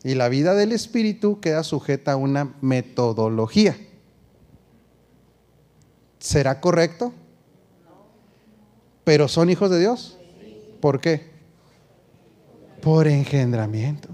[0.03, 3.77] Y la vida del espíritu queda sujeta a una metodología.
[6.17, 7.13] ¿Será correcto?
[9.03, 10.17] ¿Pero son hijos de Dios?
[10.79, 11.29] ¿Por qué?
[12.81, 14.07] Por engendramiento.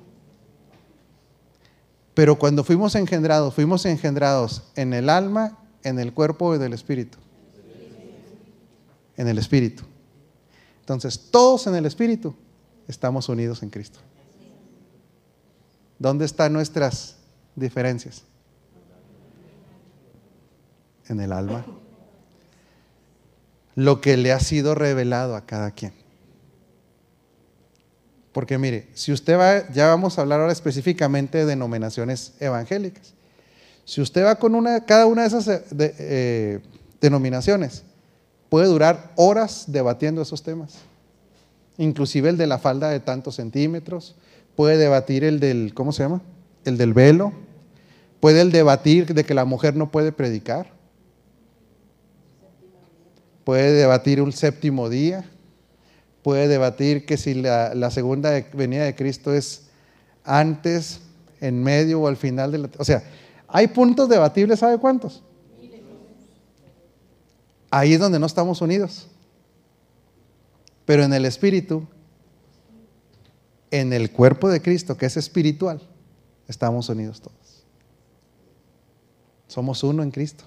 [2.15, 6.74] Pero cuando fuimos engendrados, fuimos engendrados en el alma, en el cuerpo y en el
[6.74, 7.20] espíritu.
[9.15, 9.90] En el espíritu.
[10.82, 12.36] Entonces, todos en el espíritu
[12.88, 14.00] estamos unidos en Cristo.
[15.98, 17.15] ¿Dónde están nuestras
[17.56, 18.24] diferencias?
[21.08, 21.65] En el alma.
[23.76, 25.94] Lo que le ha sido revelado a cada quien.
[28.32, 33.13] Porque mire, si usted va, ya vamos a hablar ahora específicamente de denominaciones evangélicas.
[33.86, 36.60] Si usted va con una, cada una de esas eh, eh,
[37.02, 37.84] denominaciones,
[38.51, 40.79] puede durar horas debatiendo esos temas.
[41.77, 44.13] Inclusive el de la falda de tantos centímetros,
[44.57, 46.21] puede debatir el del, ¿cómo se llama?
[46.65, 47.31] El del velo,
[48.19, 50.69] puede el debatir de que la mujer no puede predicar,
[53.45, 55.23] puede debatir un séptimo día,
[56.21, 59.69] puede debatir que si la, segunda venida de Cristo es
[60.25, 60.99] antes,
[61.39, 62.69] en medio o al final de la...
[62.77, 63.01] O sea,
[63.47, 65.23] hay puntos debatibles, ¿sabe cuántos?
[67.71, 69.07] Ahí es donde no estamos unidos.
[70.86, 71.88] Pero en el Espíritu,
[73.71, 75.81] en el cuerpo de Cristo, que es espiritual,
[76.47, 77.63] estamos unidos todos.
[79.47, 80.43] Somos uno en Cristo.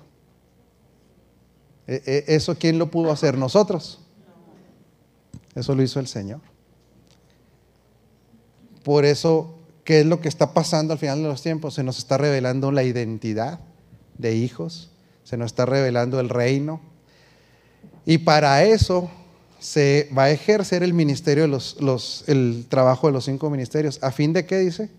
[1.86, 3.36] E, e, ¿Eso quién lo pudo hacer?
[3.36, 4.00] Nosotros.
[5.54, 6.40] Eso lo hizo el Señor.
[8.82, 11.74] Por eso, ¿qué es lo que está pasando al final de los tiempos?
[11.74, 13.60] Se nos está revelando la identidad
[14.18, 14.90] de hijos,
[15.22, 16.80] se nos está revelando el reino.
[18.06, 19.10] Y para eso
[19.58, 23.98] se va a ejercer el ministerio, de los, el trabajo de los cinco ministerios.
[24.02, 24.90] ¿A fin de qué dice?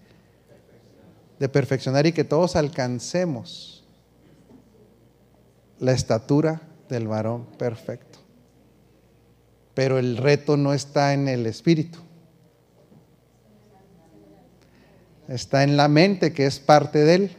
[1.37, 3.83] De perfeccionar y que todos alcancemos
[5.79, 8.19] la estatura del varón perfecto.
[9.75, 11.99] Pero el reto no está en el espíritu.
[15.27, 17.31] Está en la mente, que es parte del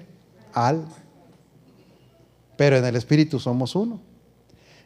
[0.52, 0.96] alma.
[2.57, 4.06] Pero en el espíritu somos uno.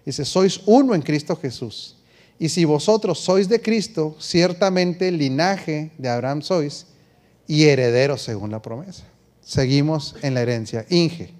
[0.05, 1.97] Dice, sois uno en Cristo Jesús.
[2.39, 6.87] Y si vosotros sois de Cristo, ciertamente el linaje de Abraham sois
[7.47, 9.05] y herederos según la promesa.
[9.41, 10.87] Seguimos en la herencia.
[10.89, 11.35] Inge.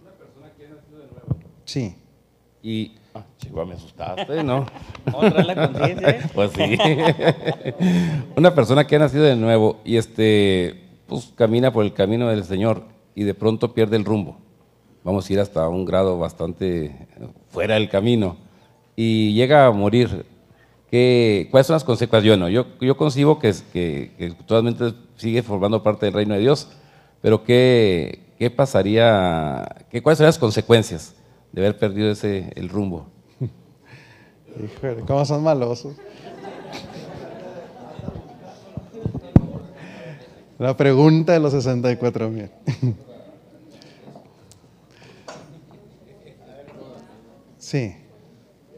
[0.00, 1.36] Una persona que ha nacido de nuevo.
[1.64, 1.94] Sí.
[2.62, 4.66] Y Ah, chico, me asustaste, ¿no?
[5.12, 6.10] ¿Otra la conciencia?
[6.10, 6.20] ¿eh?
[6.34, 6.78] pues sí.
[8.36, 12.44] Una persona que ha nacido de nuevo y este, pues camina por el camino del
[12.44, 12.84] Señor
[13.16, 14.38] y de pronto pierde el rumbo.
[15.02, 16.94] Vamos a ir hasta un grado bastante
[17.48, 18.36] fuera del camino
[18.96, 20.26] y llega a morir.
[20.90, 22.28] ¿Qué, ¿Cuáles son las consecuencias?
[22.28, 26.40] Yo, no, yo, yo concibo que, que, que totalmente sigue formando parte del reino de
[26.40, 26.68] Dios,
[27.22, 29.86] pero ¿qué, qué pasaría?
[29.90, 31.14] Qué, ¿Cuáles serían las consecuencias?
[31.52, 33.06] de haber perdido ese, el rumbo.
[34.64, 35.96] Híjole, ¿cómo son malosos?
[40.58, 42.50] La pregunta de los 64 mil.
[47.70, 47.96] Sí.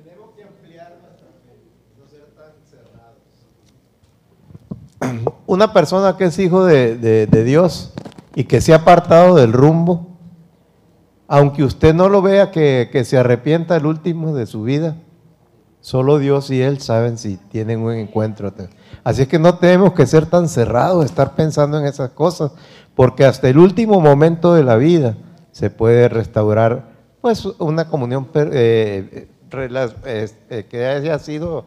[0.04, 1.28] Tenemos que ampliar nuestra
[1.98, 3.16] no ser tan cerrados.
[5.46, 7.94] Una persona que es hijo de, de Dios
[8.34, 10.18] y que se ha apartado del rumbo,
[11.26, 14.96] aunque usted no lo vea que, se arrepienta el último de su vida,
[15.80, 18.52] solo Dios y Él saben si tienen un encuentro.
[19.04, 22.52] Así es que no tenemos que ser tan cerrados, estar pensando en esas cosas,
[22.94, 25.16] porque hasta el último momento de la vida
[25.50, 26.91] se puede restaurar
[27.22, 31.64] pues una comunión eh, eh, que haya sido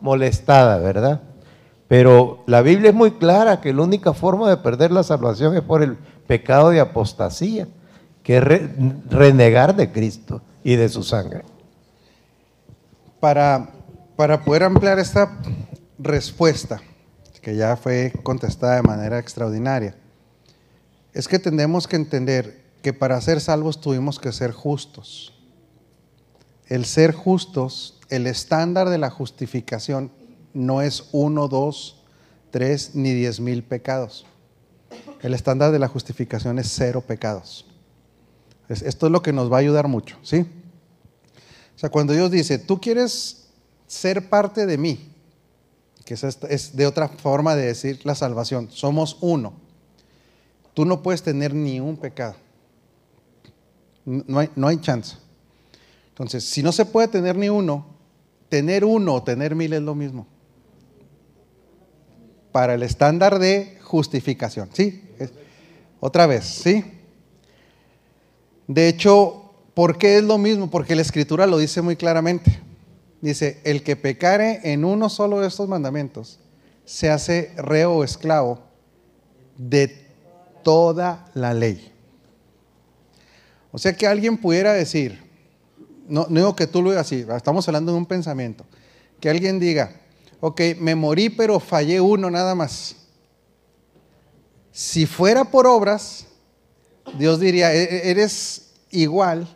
[0.00, 1.20] molestada, ¿verdad?
[1.88, 5.62] Pero la Biblia es muy clara que la única forma de perder la salvación es
[5.62, 7.66] por el pecado de apostasía
[8.22, 11.42] que renegar de Cristo y de su sangre.
[13.18, 13.70] Para,
[14.16, 15.36] para poder ampliar esta
[15.98, 16.80] respuesta,
[17.42, 19.96] que ya fue contestada de manera extraordinaria,
[21.12, 25.32] es que tenemos que entender que para ser salvos tuvimos que ser justos.
[26.66, 30.10] El ser justos, el estándar de la justificación
[30.52, 32.02] no es uno, dos,
[32.50, 34.26] tres ni diez mil pecados.
[35.22, 37.66] El estándar de la justificación es cero pecados.
[38.68, 40.46] Esto es lo que nos va a ayudar mucho, ¿sí?
[41.76, 43.48] O sea, cuando Dios dice, tú quieres
[43.86, 45.08] ser parte de mí,
[46.04, 49.54] que es, de otra forma de decir la salvación, somos uno,
[50.74, 52.36] tú no puedes tener ni un pecado.
[54.04, 55.16] No hay, no hay chance.
[56.08, 57.86] Entonces, si no se puede tener ni uno,
[58.48, 60.26] tener uno o tener mil es lo mismo.
[62.50, 65.02] Para el estándar de justificación, ¿sí?
[66.00, 66.84] Otra vez, ¿sí?
[68.66, 70.68] De hecho, ¿por qué es lo mismo?
[70.68, 72.60] Porque la escritura lo dice muy claramente.
[73.20, 76.40] Dice, el que pecare en uno solo de estos mandamientos
[76.84, 78.60] se hace reo o esclavo
[79.56, 80.06] de
[80.64, 81.91] toda la ley.
[83.72, 85.18] O sea que alguien pudiera decir,
[86.06, 88.64] no, no digo que tú lo digas así, estamos hablando de un pensamiento,
[89.18, 89.92] que alguien diga,
[90.40, 92.96] ok, me morí pero fallé uno nada más.
[94.70, 96.26] Si fuera por obras,
[97.18, 99.48] Dios diría, "E- e- eres igual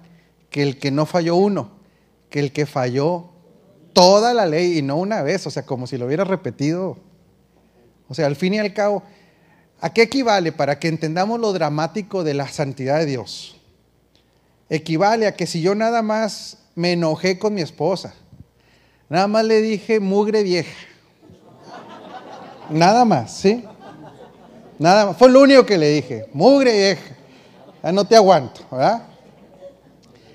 [0.50, 1.70] que el que no falló uno,
[2.30, 3.30] que el que falló
[3.92, 6.98] toda la ley y no una vez, o sea, como si lo hubiera repetido.
[8.08, 9.02] O sea, al fin y al cabo,
[9.80, 13.55] ¿a qué equivale para que entendamos lo dramático de la santidad de Dios?
[14.68, 18.14] Equivale a que si yo nada más me enojé con mi esposa,
[19.08, 20.76] nada más le dije mugre vieja,
[22.70, 23.64] nada más, ¿sí?
[24.78, 27.16] Nada más, fue lo único que le dije, mugre vieja,
[27.86, 29.04] Ah, no te aguanto, ¿verdad?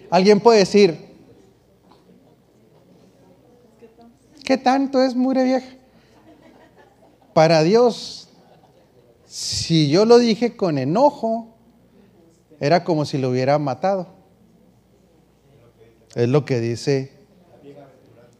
[0.09, 0.97] Alguien puede decir,
[4.45, 5.67] ¿qué tanto es mugre vieja?
[7.33, 8.29] Para Dios,
[9.25, 11.49] si yo lo dije con enojo,
[12.61, 14.07] era como si lo hubiera matado.
[16.15, 17.11] Es lo que dice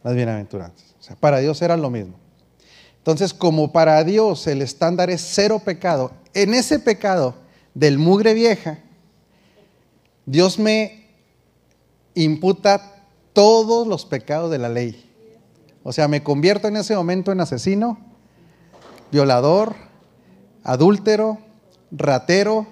[0.02, 0.94] las bienaventuranzas.
[0.98, 2.14] O sea, para Dios era lo mismo.
[2.98, 7.34] Entonces, como para Dios el estándar es cero pecado, en ese pecado
[7.74, 8.78] del mugre vieja,
[10.24, 11.08] Dios me
[12.14, 12.94] imputa
[13.32, 15.10] todos los pecados de la ley.
[15.82, 17.98] O sea, me convierto en ese momento en asesino,
[19.10, 19.74] violador,
[20.62, 21.38] adúltero,
[21.90, 22.66] ratero,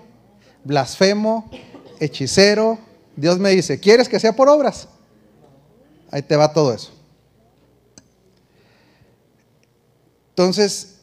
[0.65, 1.51] blasfemo,
[1.99, 2.79] hechicero.
[3.17, 4.89] Dios me dice, ¿quieres que sea por obras?
[6.11, 6.93] Ahí te va todo eso.
[10.31, 10.97] Entonces,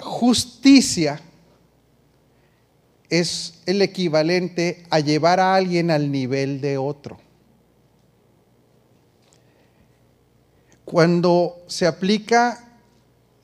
[0.00, 1.20] justicia
[3.08, 7.18] es el equivalente a llevar a alguien al nivel de otro.
[10.84, 12.72] Cuando se aplica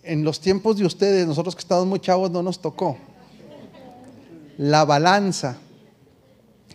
[0.03, 2.97] en los tiempos de ustedes, nosotros que estamos muy chavos no nos tocó,
[4.57, 5.59] la balanza.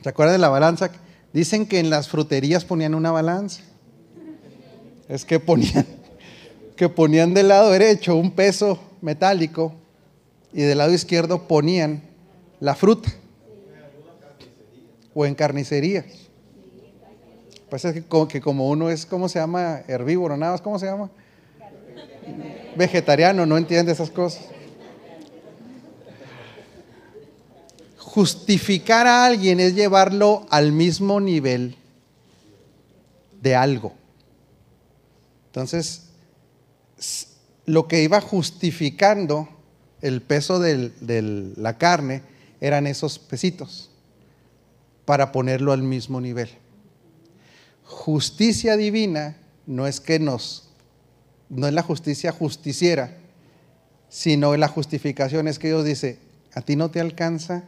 [0.02, 0.92] ¿Se acuerdan de la balanza?
[1.34, 3.64] Dicen que en las fruterías ponían una balanza.
[5.10, 5.86] Es que ponían,
[6.76, 9.74] que ponían del lado derecho un peso metálico
[10.54, 12.04] y del lado izquierdo ponían
[12.60, 13.12] la fruta.
[15.16, 16.06] O en carnicerías.
[17.70, 19.82] Pues es que como, que como uno es, ¿cómo se llama?
[19.88, 21.10] Herbívoro, nada más, ¿cómo se llama?
[22.76, 24.46] Vegetariano, no entiende esas cosas.
[28.14, 31.76] Justificar a alguien es llevarlo al mismo nivel
[33.42, 33.96] de algo.
[35.48, 36.04] Entonces,
[37.66, 39.50] lo que iba justificando
[40.02, 40.92] el peso de
[41.58, 42.22] la carne
[42.62, 43.90] eran esos pesitos
[45.06, 46.52] para ponerlo al mismo nivel.
[47.84, 50.70] Justicia divina no es que nos,
[51.50, 53.18] no es la justicia justiciera,
[54.08, 56.20] sino la justificación es que Dios dice,
[56.54, 57.64] a ti no te alcanza,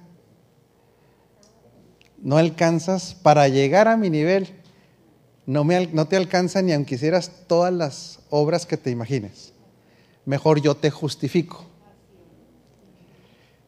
[2.25, 4.47] no alcanzas para llegar a mi nivel,
[5.45, 9.53] no, te alcanza ni aunque hicieras todas las obras que te imagines.
[10.25, 11.67] Mejor yo te justifico.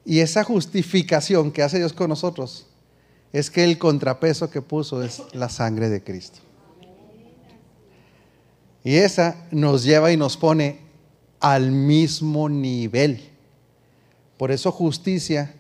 [0.04, 2.66] Y esa justificación que hace Dios con nosotros
[3.32, 6.40] es que el contrapeso que puso es la sangre de Cristo.
[8.84, 10.80] Y esa nos lleva y nos pone
[11.40, 13.30] al mismo nivel.
[14.36, 15.54] Por eso justicia,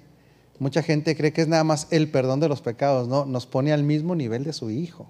[0.59, 3.73] mucha gente cree que es nada más el perdón de los pecados, no, nos pone
[3.73, 5.07] al mismo nivel de su Hijo.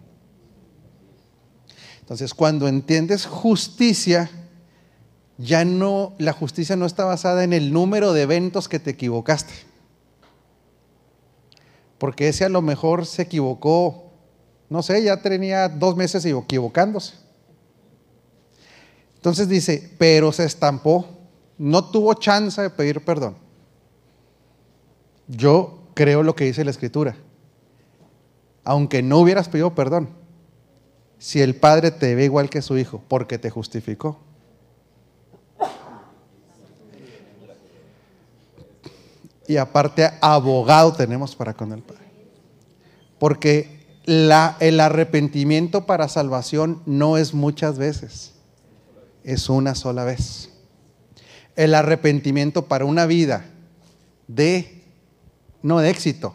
[2.01, 4.29] Entonces, cuando entiendes justicia,
[5.37, 9.53] ya no, la justicia no está basada en el número de eventos que te equivocaste.
[11.97, 14.11] Porque ese a lo mejor se equivocó,
[14.69, 17.15] no sé, ya tenía dos meses equivocándose.
[19.15, 21.05] Entonces dice, pero se estampó,
[21.57, 23.46] no tuvo chance de pedir perdón.
[25.27, 27.15] Yo creo lo que dice la escritura.
[28.63, 30.09] Aunque no hubieras pedido perdón,
[31.19, 34.19] si el Padre te ve igual que su Hijo, porque te justificó.
[39.47, 42.03] Y aparte, abogado tenemos para con el Padre.
[43.17, 48.33] Porque el arrepentimiento para salvación no es muchas veces,
[49.23, 50.51] es una sola vez.
[51.55, 53.45] El arrepentimiento para una vida
[54.27, 54.76] de,
[55.67, 56.33] no de éxito,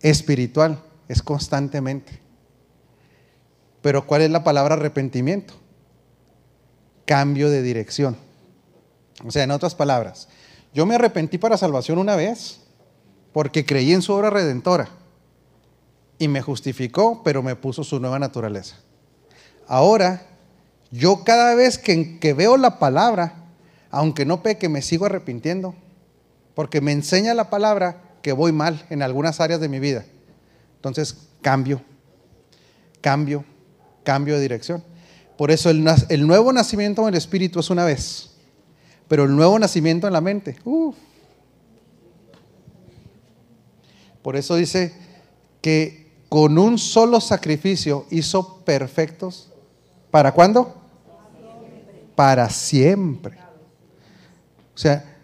[0.00, 2.18] espiritual, es constantemente.
[3.82, 5.52] Pero ¿cuál es la palabra arrepentimiento?
[7.04, 8.16] Cambio de dirección.
[9.22, 10.28] O sea, en otras palabras,
[10.72, 12.60] yo me arrepentí para salvación una vez
[13.34, 14.88] porque creí en su obra redentora
[16.18, 18.76] y me justificó, pero me puso su nueva naturaleza.
[19.68, 20.22] Ahora,
[20.90, 23.34] yo cada vez que, que veo la palabra,
[23.90, 25.74] aunque no peque, me sigo arrepintiendo,
[26.54, 30.02] porque me enseña la palabra que voy mal en algunas áreas de mi vida.
[30.76, 31.82] Entonces, cambio,
[33.02, 33.44] cambio,
[34.02, 34.82] cambio de dirección.
[35.36, 38.30] Por eso el, nuevo nacimiento en el espíritu es una vez,
[39.08, 40.56] pero el nuevo nacimiento en la mente.
[44.22, 44.94] Por eso dice
[45.60, 49.52] que con un solo sacrificio hizo perfectos.
[50.10, 50.74] ¿Para cuándo?
[52.16, 53.36] Para siempre.
[54.74, 55.14] O sea,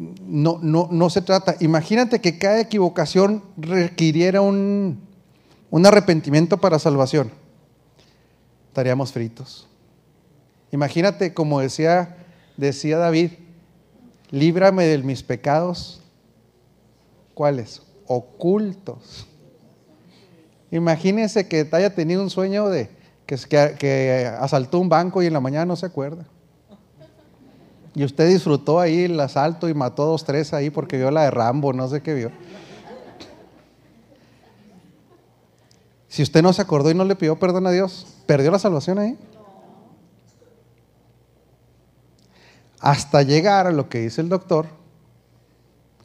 [0.00, 1.56] no, no, no se trata.
[1.60, 4.98] Imagínate que cada equivocación requiriera un,
[5.70, 7.30] un arrepentimiento para salvación.
[8.68, 9.68] Estaríamos fritos.
[10.72, 12.16] Imagínate, como decía,
[12.56, 13.32] decía David,
[14.30, 16.00] líbrame de mis pecados.
[17.34, 17.82] ¿Cuáles?
[18.06, 19.26] Ocultos.
[20.70, 22.88] Imagínese que haya tenido un sueño de
[23.26, 26.26] que, que, que asaltó un banco y en la mañana no se acuerda.
[27.94, 31.30] Y usted disfrutó ahí el asalto y mató dos, tres ahí porque vio la de
[31.30, 32.30] Rambo, no sé qué vio.
[36.08, 38.98] Si usted no se acordó y no le pidió perdón a Dios, ¿perdió la salvación
[38.98, 39.18] ahí?
[42.80, 44.66] Hasta llegar a lo que dice el doctor,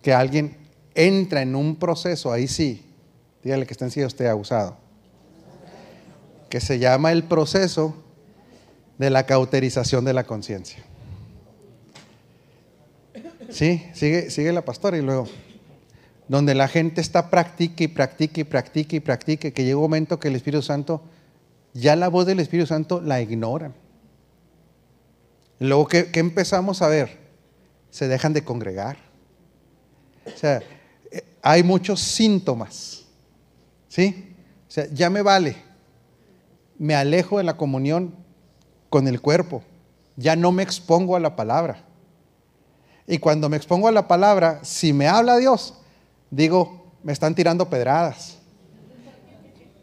[0.02, 0.58] que alguien
[0.94, 2.86] entra en un proceso, ahí sí,
[3.44, 4.78] dígale que está en sí usted abusado,
[6.50, 7.96] que se llama el proceso
[8.98, 10.84] de la cauterización de la conciencia.
[13.56, 15.30] Sí, sigue, sigue la pastora y luego,
[16.28, 20.20] donde la gente está practique y practique y practique y practique, que llega un momento
[20.20, 21.02] que el Espíritu Santo,
[21.74, 23.74] ya la voz del Espíritu Santo la ignoran.
[25.60, 27.18] Luego, ¿qué, qué empezamos a ver?
[27.92, 28.98] Se dejan de congregar.
[30.26, 30.62] O sea,
[31.10, 33.06] eh, hay muchos síntomas.
[33.88, 34.36] ¿Sí?
[34.68, 35.56] O sea, ya me vale.
[36.78, 38.16] Me alejo de la comunión
[38.90, 39.64] con el cuerpo.
[40.18, 41.86] Ya no me expongo a la palabra.
[43.08, 45.76] Y cuando me expongo a la palabra, si me habla Dios,
[46.32, 48.38] digo, me están tirando pedradas.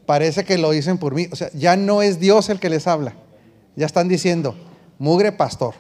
[0.07, 1.29] Parece que lo dicen por mí.
[1.31, 3.15] O sea, ya no es Dios el que les habla.
[3.77, 4.57] Ya están diciendo,
[4.99, 5.75] mugre pastor.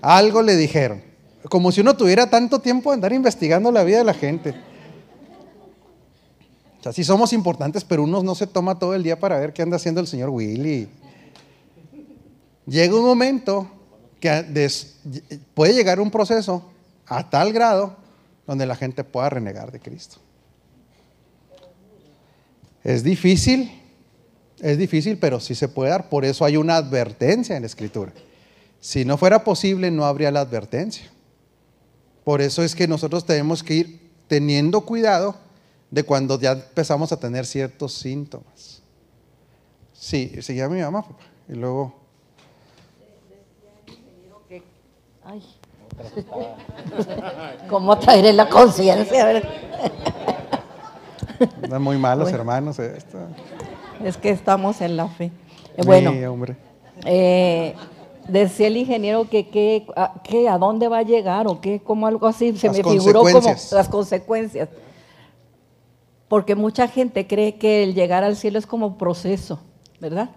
[0.00, 1.02] Algo le dijeron.
[1.48, 4.54] Como si uno tuviera tanto tiempo de andar investigando la vida de la gente.
[6.80, 9.52] O sea, sí somos importantes, pero uno no se toma todo el día para ver
[9.52, 10.88] qué anda haciendo el señor Willy.
[12.66, 13.68] Llega un momento
[14.22, 14.78] que
[15.52, 16.70] puede llegar un proceso
[17.06, 17.96] a tal grado
[18.46, 20.18] donde la gente pueda renegar de Cristo.
[22.84, 23.70] Es difícil,
[24.60, 26.08] es difícil, pero sí se puede dar.
[26.08, 28.12] Por eso hay una advertencia en la Escritura.
[28.80, 31.10] Si no fuera posible, no habría la advertencia.
[32.24, 35.34] Por eso es que nosotros tenemos que ir teniendo cuidado
[35.90, 38.82] de cuando ya empezamos a tener ciertos síntomas.
[39.92, 41.24] Sí, se llama mi mamá, papá.
[41.48, 42.01] Y luego,
[45.24, 45.42] Ay.
[47.68, 49.42] ¿Cómo traeré la conciencia?
[51.62, 52.38] Andan muy malos Bueno.
[52.38, 52.78] hermanos.
[52.78, 53.18] Esto.
[54.04, 55.30] Es que estamos en la fe.
[55.76, 56.56] Eh, Bueno, Sí, hombre.
[57.04, 57.74] eh,
[58.28, 62.06] decía el ingeniero que, que, a, que a dónde va a llegar o qué, como
[62.06, 63.40] algo así, se Las me figuró como
[63.72, 64.68] las consecuencias.
[66.28, 69.60] Porque mucha gente cree que el llegar al cielo es como proceso,
[70.00, 70.30] ¿verdad?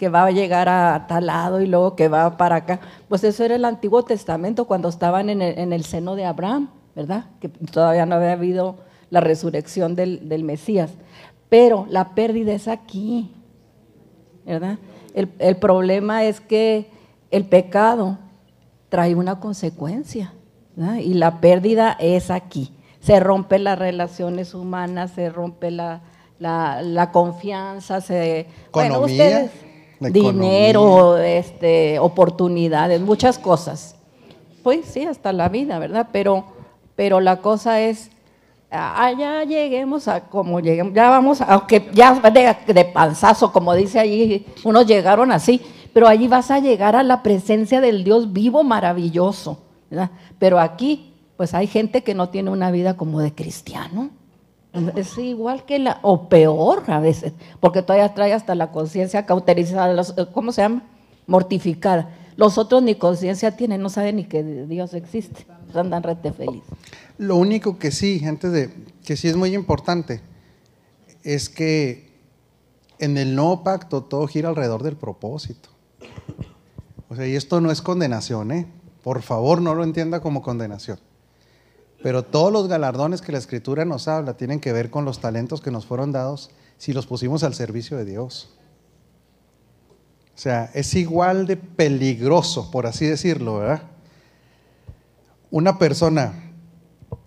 [0.00, 2.80] Que va a llegar a tal lado y luego que va para acá.
[3.06, 6.70] Pues eso era el Antiguo Testamento cuando estaban en el, en el seno de Abraham,
[6.96, 7.26] ¿verdad?
[7.38, 8.76] Que todavía no había habido
[9.10, 10.90] la resurrección del, del Mesías.
[11.50, 13.30] Pero la pérdida es aquí,
[14.46, 14.78] ¿verdad?
[15.12, 16.88] El, el problema es que
[17.30, 18.16] el pecado
[18.88, 20.32] trae una consecuencia,
[20.76, 20.96] ¿verdad?
[20.96, 22.72] y la pérdida es aquí.
[23.00, 26.00] Se rompen las relaciones humanas, se rompe la,
[26.38, 28.46] la, la confianza, se...
[28.72, 29.50] bueno, Economía, ustedes,
[30.00, 33.94] la dinero, este, oportunidades, muchas cosas.
[34.62, 36.08] Pues sí, hasta la vida, ¿verdad?
[36.12, 36.44] Pero,
[36.96, 38.10] pero la cosa es,
[38.70, 43.74] ah, ya lleguemos a como lleguemos, ya vamos, a- aunque ya de, de panzazo, como
[43.74, 45.60] dice allí, unos llegaron así,
[45.92, 49.58] pero allí vas a llegar a la presencia del Dios vivo, maravilloso,
[49.90, 50.10] ¿verdad?
[50.38, 54.10] Pero aquí, pues hay gente que no tiene una vida como de cristiano.
[54.94, 59.92] Es igual que la, o peor a veces, porque todavía trae hasta la conciencia cauterizada,
[59.92, 60.84] los- ¿cómo se llama?
[61.26, 62.14] Mortificada.
[62.36, 65.44] Los otros ni conciencia tienen, no saben ni que Dios existe,
[65.74, 66.62] andan rete feliz.
[67.18, 68.70] Lo único que sí, antes de,
[69.04, 70.20] que sí es muy importante,
[71.24, 72.10] es que
[72.98, 75.68] en el nuevo pacto todo gira alrededor del propósito.
[77.08, 78.66] O sea, y esto no es condenación, ¿eh?
[79.02, 80.98] Por favor, no lo entienda como condenación.
[82.02, 85.60] Pero todos los galardones que la Escritura nos habla tienen que ver con los talentos
[85.60, 88.50] que nos fueron dados si los pusimos al servicio de Dios.
[90.34, 93.82] O sea, es igual de peligroso, por así decirlo, ¿verdad?
[95.50, 96.32] Una persona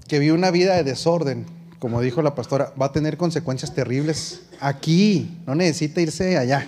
[0.08, 1.46] que vive una vida de desorden,
[1.78, 6.68] como dijo la pastora, va a tener consecuencias terribles aquí, no necesita irse allá.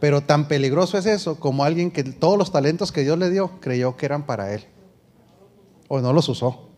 [0.00, 3.52] Pero tan peligroso es eso como alguien que todos los talentos que Dios le dio
[3.60, 4.64] creyó que eran para él.
[5.86, 6.68] O no los usó.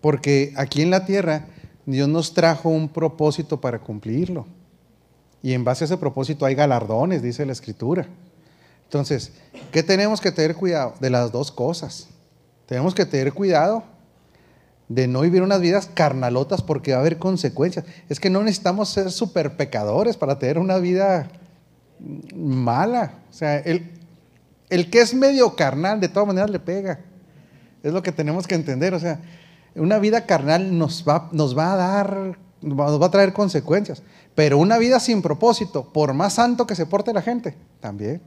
[0.00, 1.46] Porque aquí en la tierra
[1.86, 4.46] Dios nos trajo un propósito para cumplirlo.
[5.42, 8.06] Y en base a ese propósito hay galardones, dice la escritura.
[8.84, 9.32] Entonces,
[9.72, 10.94] ¿qué tenemos que tener cuidado?
[11.00, 12.08] De las dos cosas.
[12.66, 13.84] Tenemos que tener cuidado
[14.88, 17.84] de no vivir unas vidas carnalotas porque va a haber consecuencias.
[18.08, 21.28] Es que no necesitamos ser super pecadores para tener una vida
[22.34, 23.12] mala.
[23.30, 23.90] O sea, el,
[24.70, 27.00] el que es medio carnal de todas maneras le pega.
[27.82, 28.94] Es lo que tenemos que entender.
[28.94, 29.20] O sea,
[29.78, 34.02] una vida carnal nos va, nos va a dar, nos va a traer consecuencias.
[34.34, 38.22] Pero una vida sin propósito, por más santo que se porte la gente, también.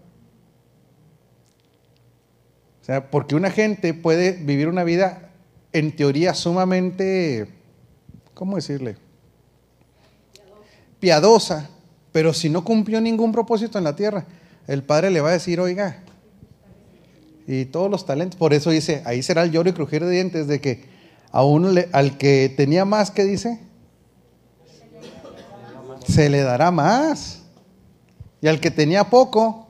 [2.82, 5.30] O sea, porque una gente puede vivir una vida
[5.72, 7.48] en teoría sumamente,
[8.34, 8.98] ¿cómo decirle?
[11.00, 11.70] Piadosa,
[12.12, 14.26] pero si no cumplió ningún propósito en la tierra,
[14.68, 16.04] el Padre le va a decir, oiga,
[17.48, 20.48] y todos los talentos, por eso dice, ahí será el lloro y crujir de dientes,
[20.48, 20.91] de que
[21.32, 23.60] a uno, le, al que tenía más, ¿qué dice?
[26.08, 27.44] Se le dará más.
[28.42, 29.68] Y al que tenía poco,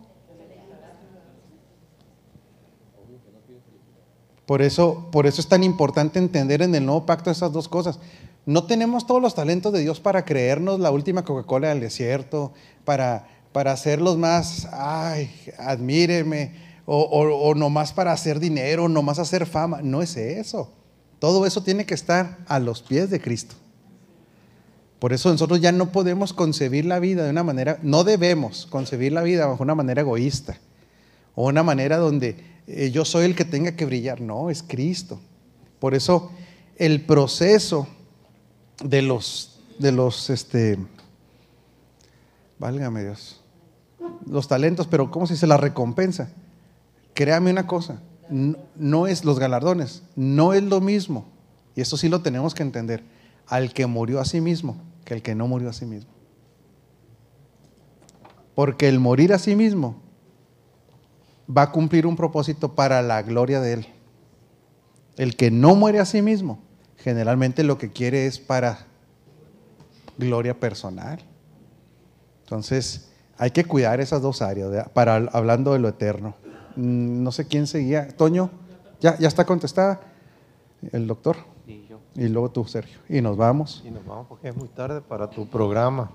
[4.51, 7.99] Por eso, por eso es tan importante entender en el nuevo pacto esas dos cosas.
[8.45, 12.51] No tenemos todos los talentos de Dios para creernos la última Coca-Cola del desierto,
[12.83, 16.53] para, para ser los más, ay, admíreme,
[16.85, 19.81] o, o, o nomás para hacer dinero, nomás hacer fama.
[19.81, 20.69] No es eso.
[21.21, 23.53] Todo eso tiene que estar a los pies de Cristo.
[24.97, 29.11] Por eso nosotros ya no podemos concebir la vida de una manera, no debemos concebir
[29.11, 30.57] la vida bajo una manera egoísta
[31.35, 34.19] o una manera donde eh, yo soy el que tenga que brillar.
[34.19, 35.21] No, es Cristo.
[35.77, 36.31] Por eso
[36.75, 37.87] el proceso
[38.83, 40.79] de los, de los, este,
[42.57, 43.41] válgame Dios,
[44.25, 45.45] los talentos, pero ¿cómo se dice?
[45.45, 46.31] La recompensa.
[47.13, 48.01] Créame una cosa,
[48.31, 51.25] no, es los galardones, no es lo mismo,
[51.75, 53.03] y eso sí lo tenemos que entender,
[53.47, 56.09] al que murió a sí mismo que el que no murió a sí mismo.
[58.55, 59.95] Porque el morir a sí mismo
[61.55, 63.87] va a cumplir un propósito para la gloria de Él.
[65.17, 66.59] El que no muere a sí mismo,
[66.97, 68.87] generalmente lo que quiere es para
[70.17, 71.19] gloria personal.
[72.43, 76.35] Entonces, hay que cuidar esas dos áreas, para hablando de lo eterno.
[76.75, 78.07] Mm, no sé quién seguía.
[78.09, 78.49] Toño,
[78.99, 80.01] ya, ya está contestada.
[80.91, 81.37] El doctor.
[81.67, 81.99] Y yo.
[82.15, 82.99] Y luego tú, Sergio.
[83.07, 83.83] Y nos vamos.
[83.85, 86.11] Y nos vamos porque es muy tarde para tu programa.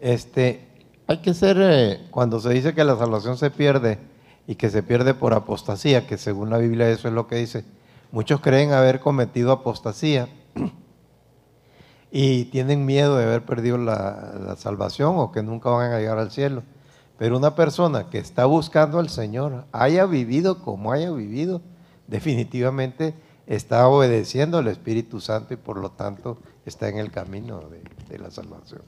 [0.00, 0.68] Este,
[1.06, 3.98] hay que ser, eh, cuando se dice que la salvación se pierde,
[4.46, 7.64] y que se pierde por apostasía, que según la Biblia eso es lo que dice.
[8.10, 10.28] Muchos creen haber cometido apostasía
[12.10, 16.18] y tienen miedo de haber perdido la, la, salvación o que nunca van a llegar
[16.18, 16.62] al cielo.
[17.22, 21.60] Pero una persona que está buscando al Señor, haya vivido como haya vivido,
[22.08, 23.14] definitivamente
[23.46, 28.18] está obedeciendo al Espíritu Santo y por lo tanto está en el camino de, de
[28.18, 28.82] la salvación.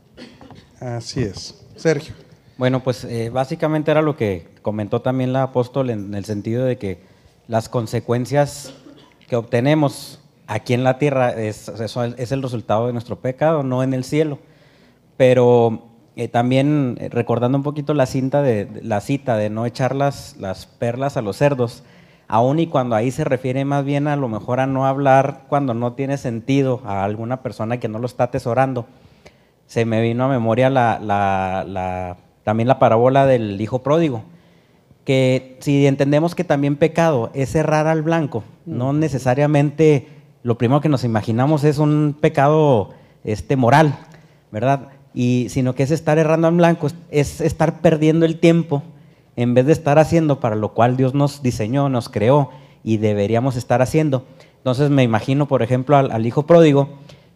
[0.80, 1.64] Así es.
[1.76, 2.12] Sergio.
[2.58, 6.76] Bueno, pues eh, básicamente era lo que comentó también la apóstol en el sentido de
[6.76, 7.04] que
[7.46, 8.74] las consecuencias
[9.28, 10.18] que obtenemos
[10.48, 14.40] aquí en la tierra es el resultado de nuestro pecado, no en el cielo.
[15.16, 19.94] Pero eh, también eh, recordando un poquito la, cinta de, la cita de no echar
[19.94, 21.84] las, las perlas a los cerdos,
[22.28, 25.74] aun y cuando ahí se refiere más bien a lo mejor a no hablar cuando
[25.74, 28.86] no tiene sentido a alguna persona que no lo está atesorando,
[29.66, 34.22] se me vino a memoria la, la, la también la parábola del hijo pródigo,
[35.04, 40.08] que si entendemos que también pecado es cerrar al blanco, no necesariamente
[40.42, 42.90] lo primero que nos imaginamos es un pecado
[43.24, 43.98] este, moral,
[44.52, 44.88] ¿verdad?
[45.14, 48.82] Y, sino que es estar errando al blanco, es estar perdiendo el tiempo
[49.36, 52.50] en vez de estar haciendo para lo cual Dios nos diseñó, nos creó
[52.82, 54.24] y deberíamos estar haciendo.
[54.58, 56.88] Entonces me imagino, por ejemplo, al, al hijo pródigo,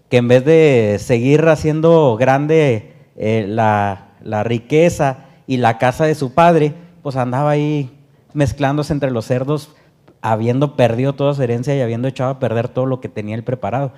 [0.09, 6.14] que en vez de seguir haciendo grande eh, la, la riqueza y la casa de
[6.14, 7.91] su padre, pues andaba ahí
[8.33, 9.74] mezclándose entre los cerdos,
[10.20, 13.45] habiendo perdido toda su herencia y habiendo echado a perder todo lo que tenía él
[13.45, 13.93] preparado.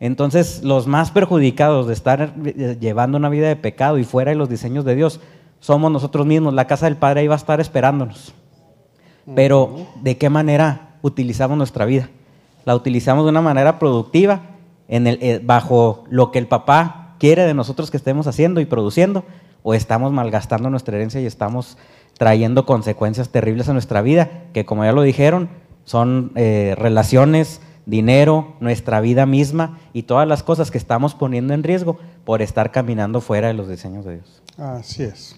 [0.00, 4.48] Entonces, los más perjudicados de estar llevando una vida de pecado y fuera de los
[4.48, 5.20] diseños de Dios,
[5.60, 6.54] somos nosotros mismos.
[6.54, 8.32] La casa del Padre ahí va a estar esperándonos.
[9.34, 12.08] Pero, ¿de qué manera utilizamos nuestra vida?
[12.64, 14.40] La utilizamos de una manera productiva,
[14.88, 18.64] en el, eh, bajo lo que el papá quiere de nosotros que estemos haciendo y
[18.64, 19.24] produciendo,
[19.62, 21.76] o estamos malgastando nuestra herencia y estamos
[22.18, 25.50] trayendo consecuencias terribles a nuestra vida, que como ya lo dijeron,
[25.84, 27.60] son eh, relaciones
[27.90, 32.70] dinero, nuestra vida misma y todas las cosas que estamos poniendo en riesgo por estar
[32.70, 34.42] caminando fuera de los diseños de Dios.
[34.56, 35.36] Así es.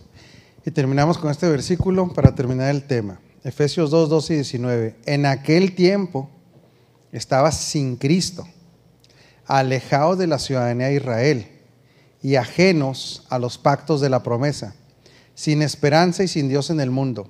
[0.64, 3.18] Y terminamos con este versículo para terminar el tema.
[3.42, 4.96] Efesios 2, 12 y 19.
[5.06, 6.30] En aquel tiempo
[7.10, 8.46] estaba sin Cristo,
[9.46, 11.46] alejados de la ciudadanía de Israel
[12.22, 14.74] y ajenos a los pactos de la promesa,
[15.34, 17.28] sin esperanza y sin Dios en el mundo.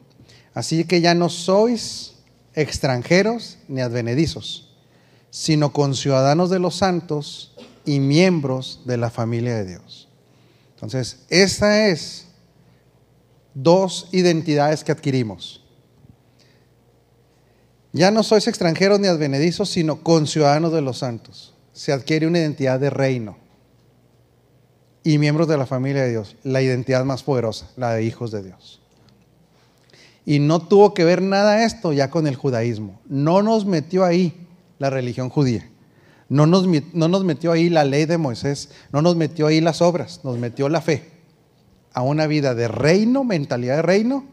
[0.52, 2.16] Así que ya no sois
[2.54, 4.71] extranjeros ni advenedizos,
[5.32, 7.54] sino conciudadanos de los santos
[7.86, 10.06] y miembros de la familia de Dios.
[10.74, 12.26] Entonces, esta es
[13.54, 15.64] dos identidades que adquirimos.
[17.94, 21.54] Ya no sois extranjeros ni advenedizos, sino conciudadanos de los santos.
[21.72, 23.38] Se adquiere una identidad de reino
[25.02, 28.42] y miembros de la familia de Dios, la identidad más poderosa, la de hijos de
[28.42, 28.82] Dios.
[30.26, 33.00] Y no tuvo que ver nada esto ya con el judaísmo.
[33.06, 34.41] No nos metió ahí
[34.82, 35.70] la religión judía.
[36.28, 38.70] No nos, no nos metió ahí la ley de Moisés.
[38.90, 40.20] No nos metió ahí las obras.
[40.24, 41.08] Nos metió la fe
[41.94, 44.24] a una vida de reino, mentalidad de reino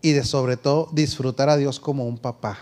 [0.00, 2.58] y de sobre todo disfrutar a Dios como un papá,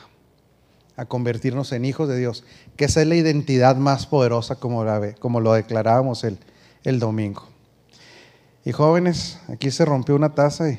[0.96, 2.44] a convertirnos en hijos de Dios,
[2.76, 6.38] que esa es la identidad más poderosa como, la, como lo declarábamos el,
[6.84, 7.42] el domingo.
[8.64, 10.78] Y jóvenes, aquí se rompió una taza y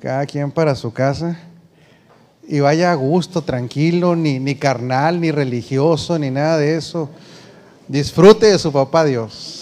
[0.00, 1.38] cada quien para su casa.
[2.52, 7.08] Y vaya a gusto, tranquilo, ni, ni carnal, ni religioso, ni nada de eso.
[7.86, 9.59] Disfrute de su papá Dios.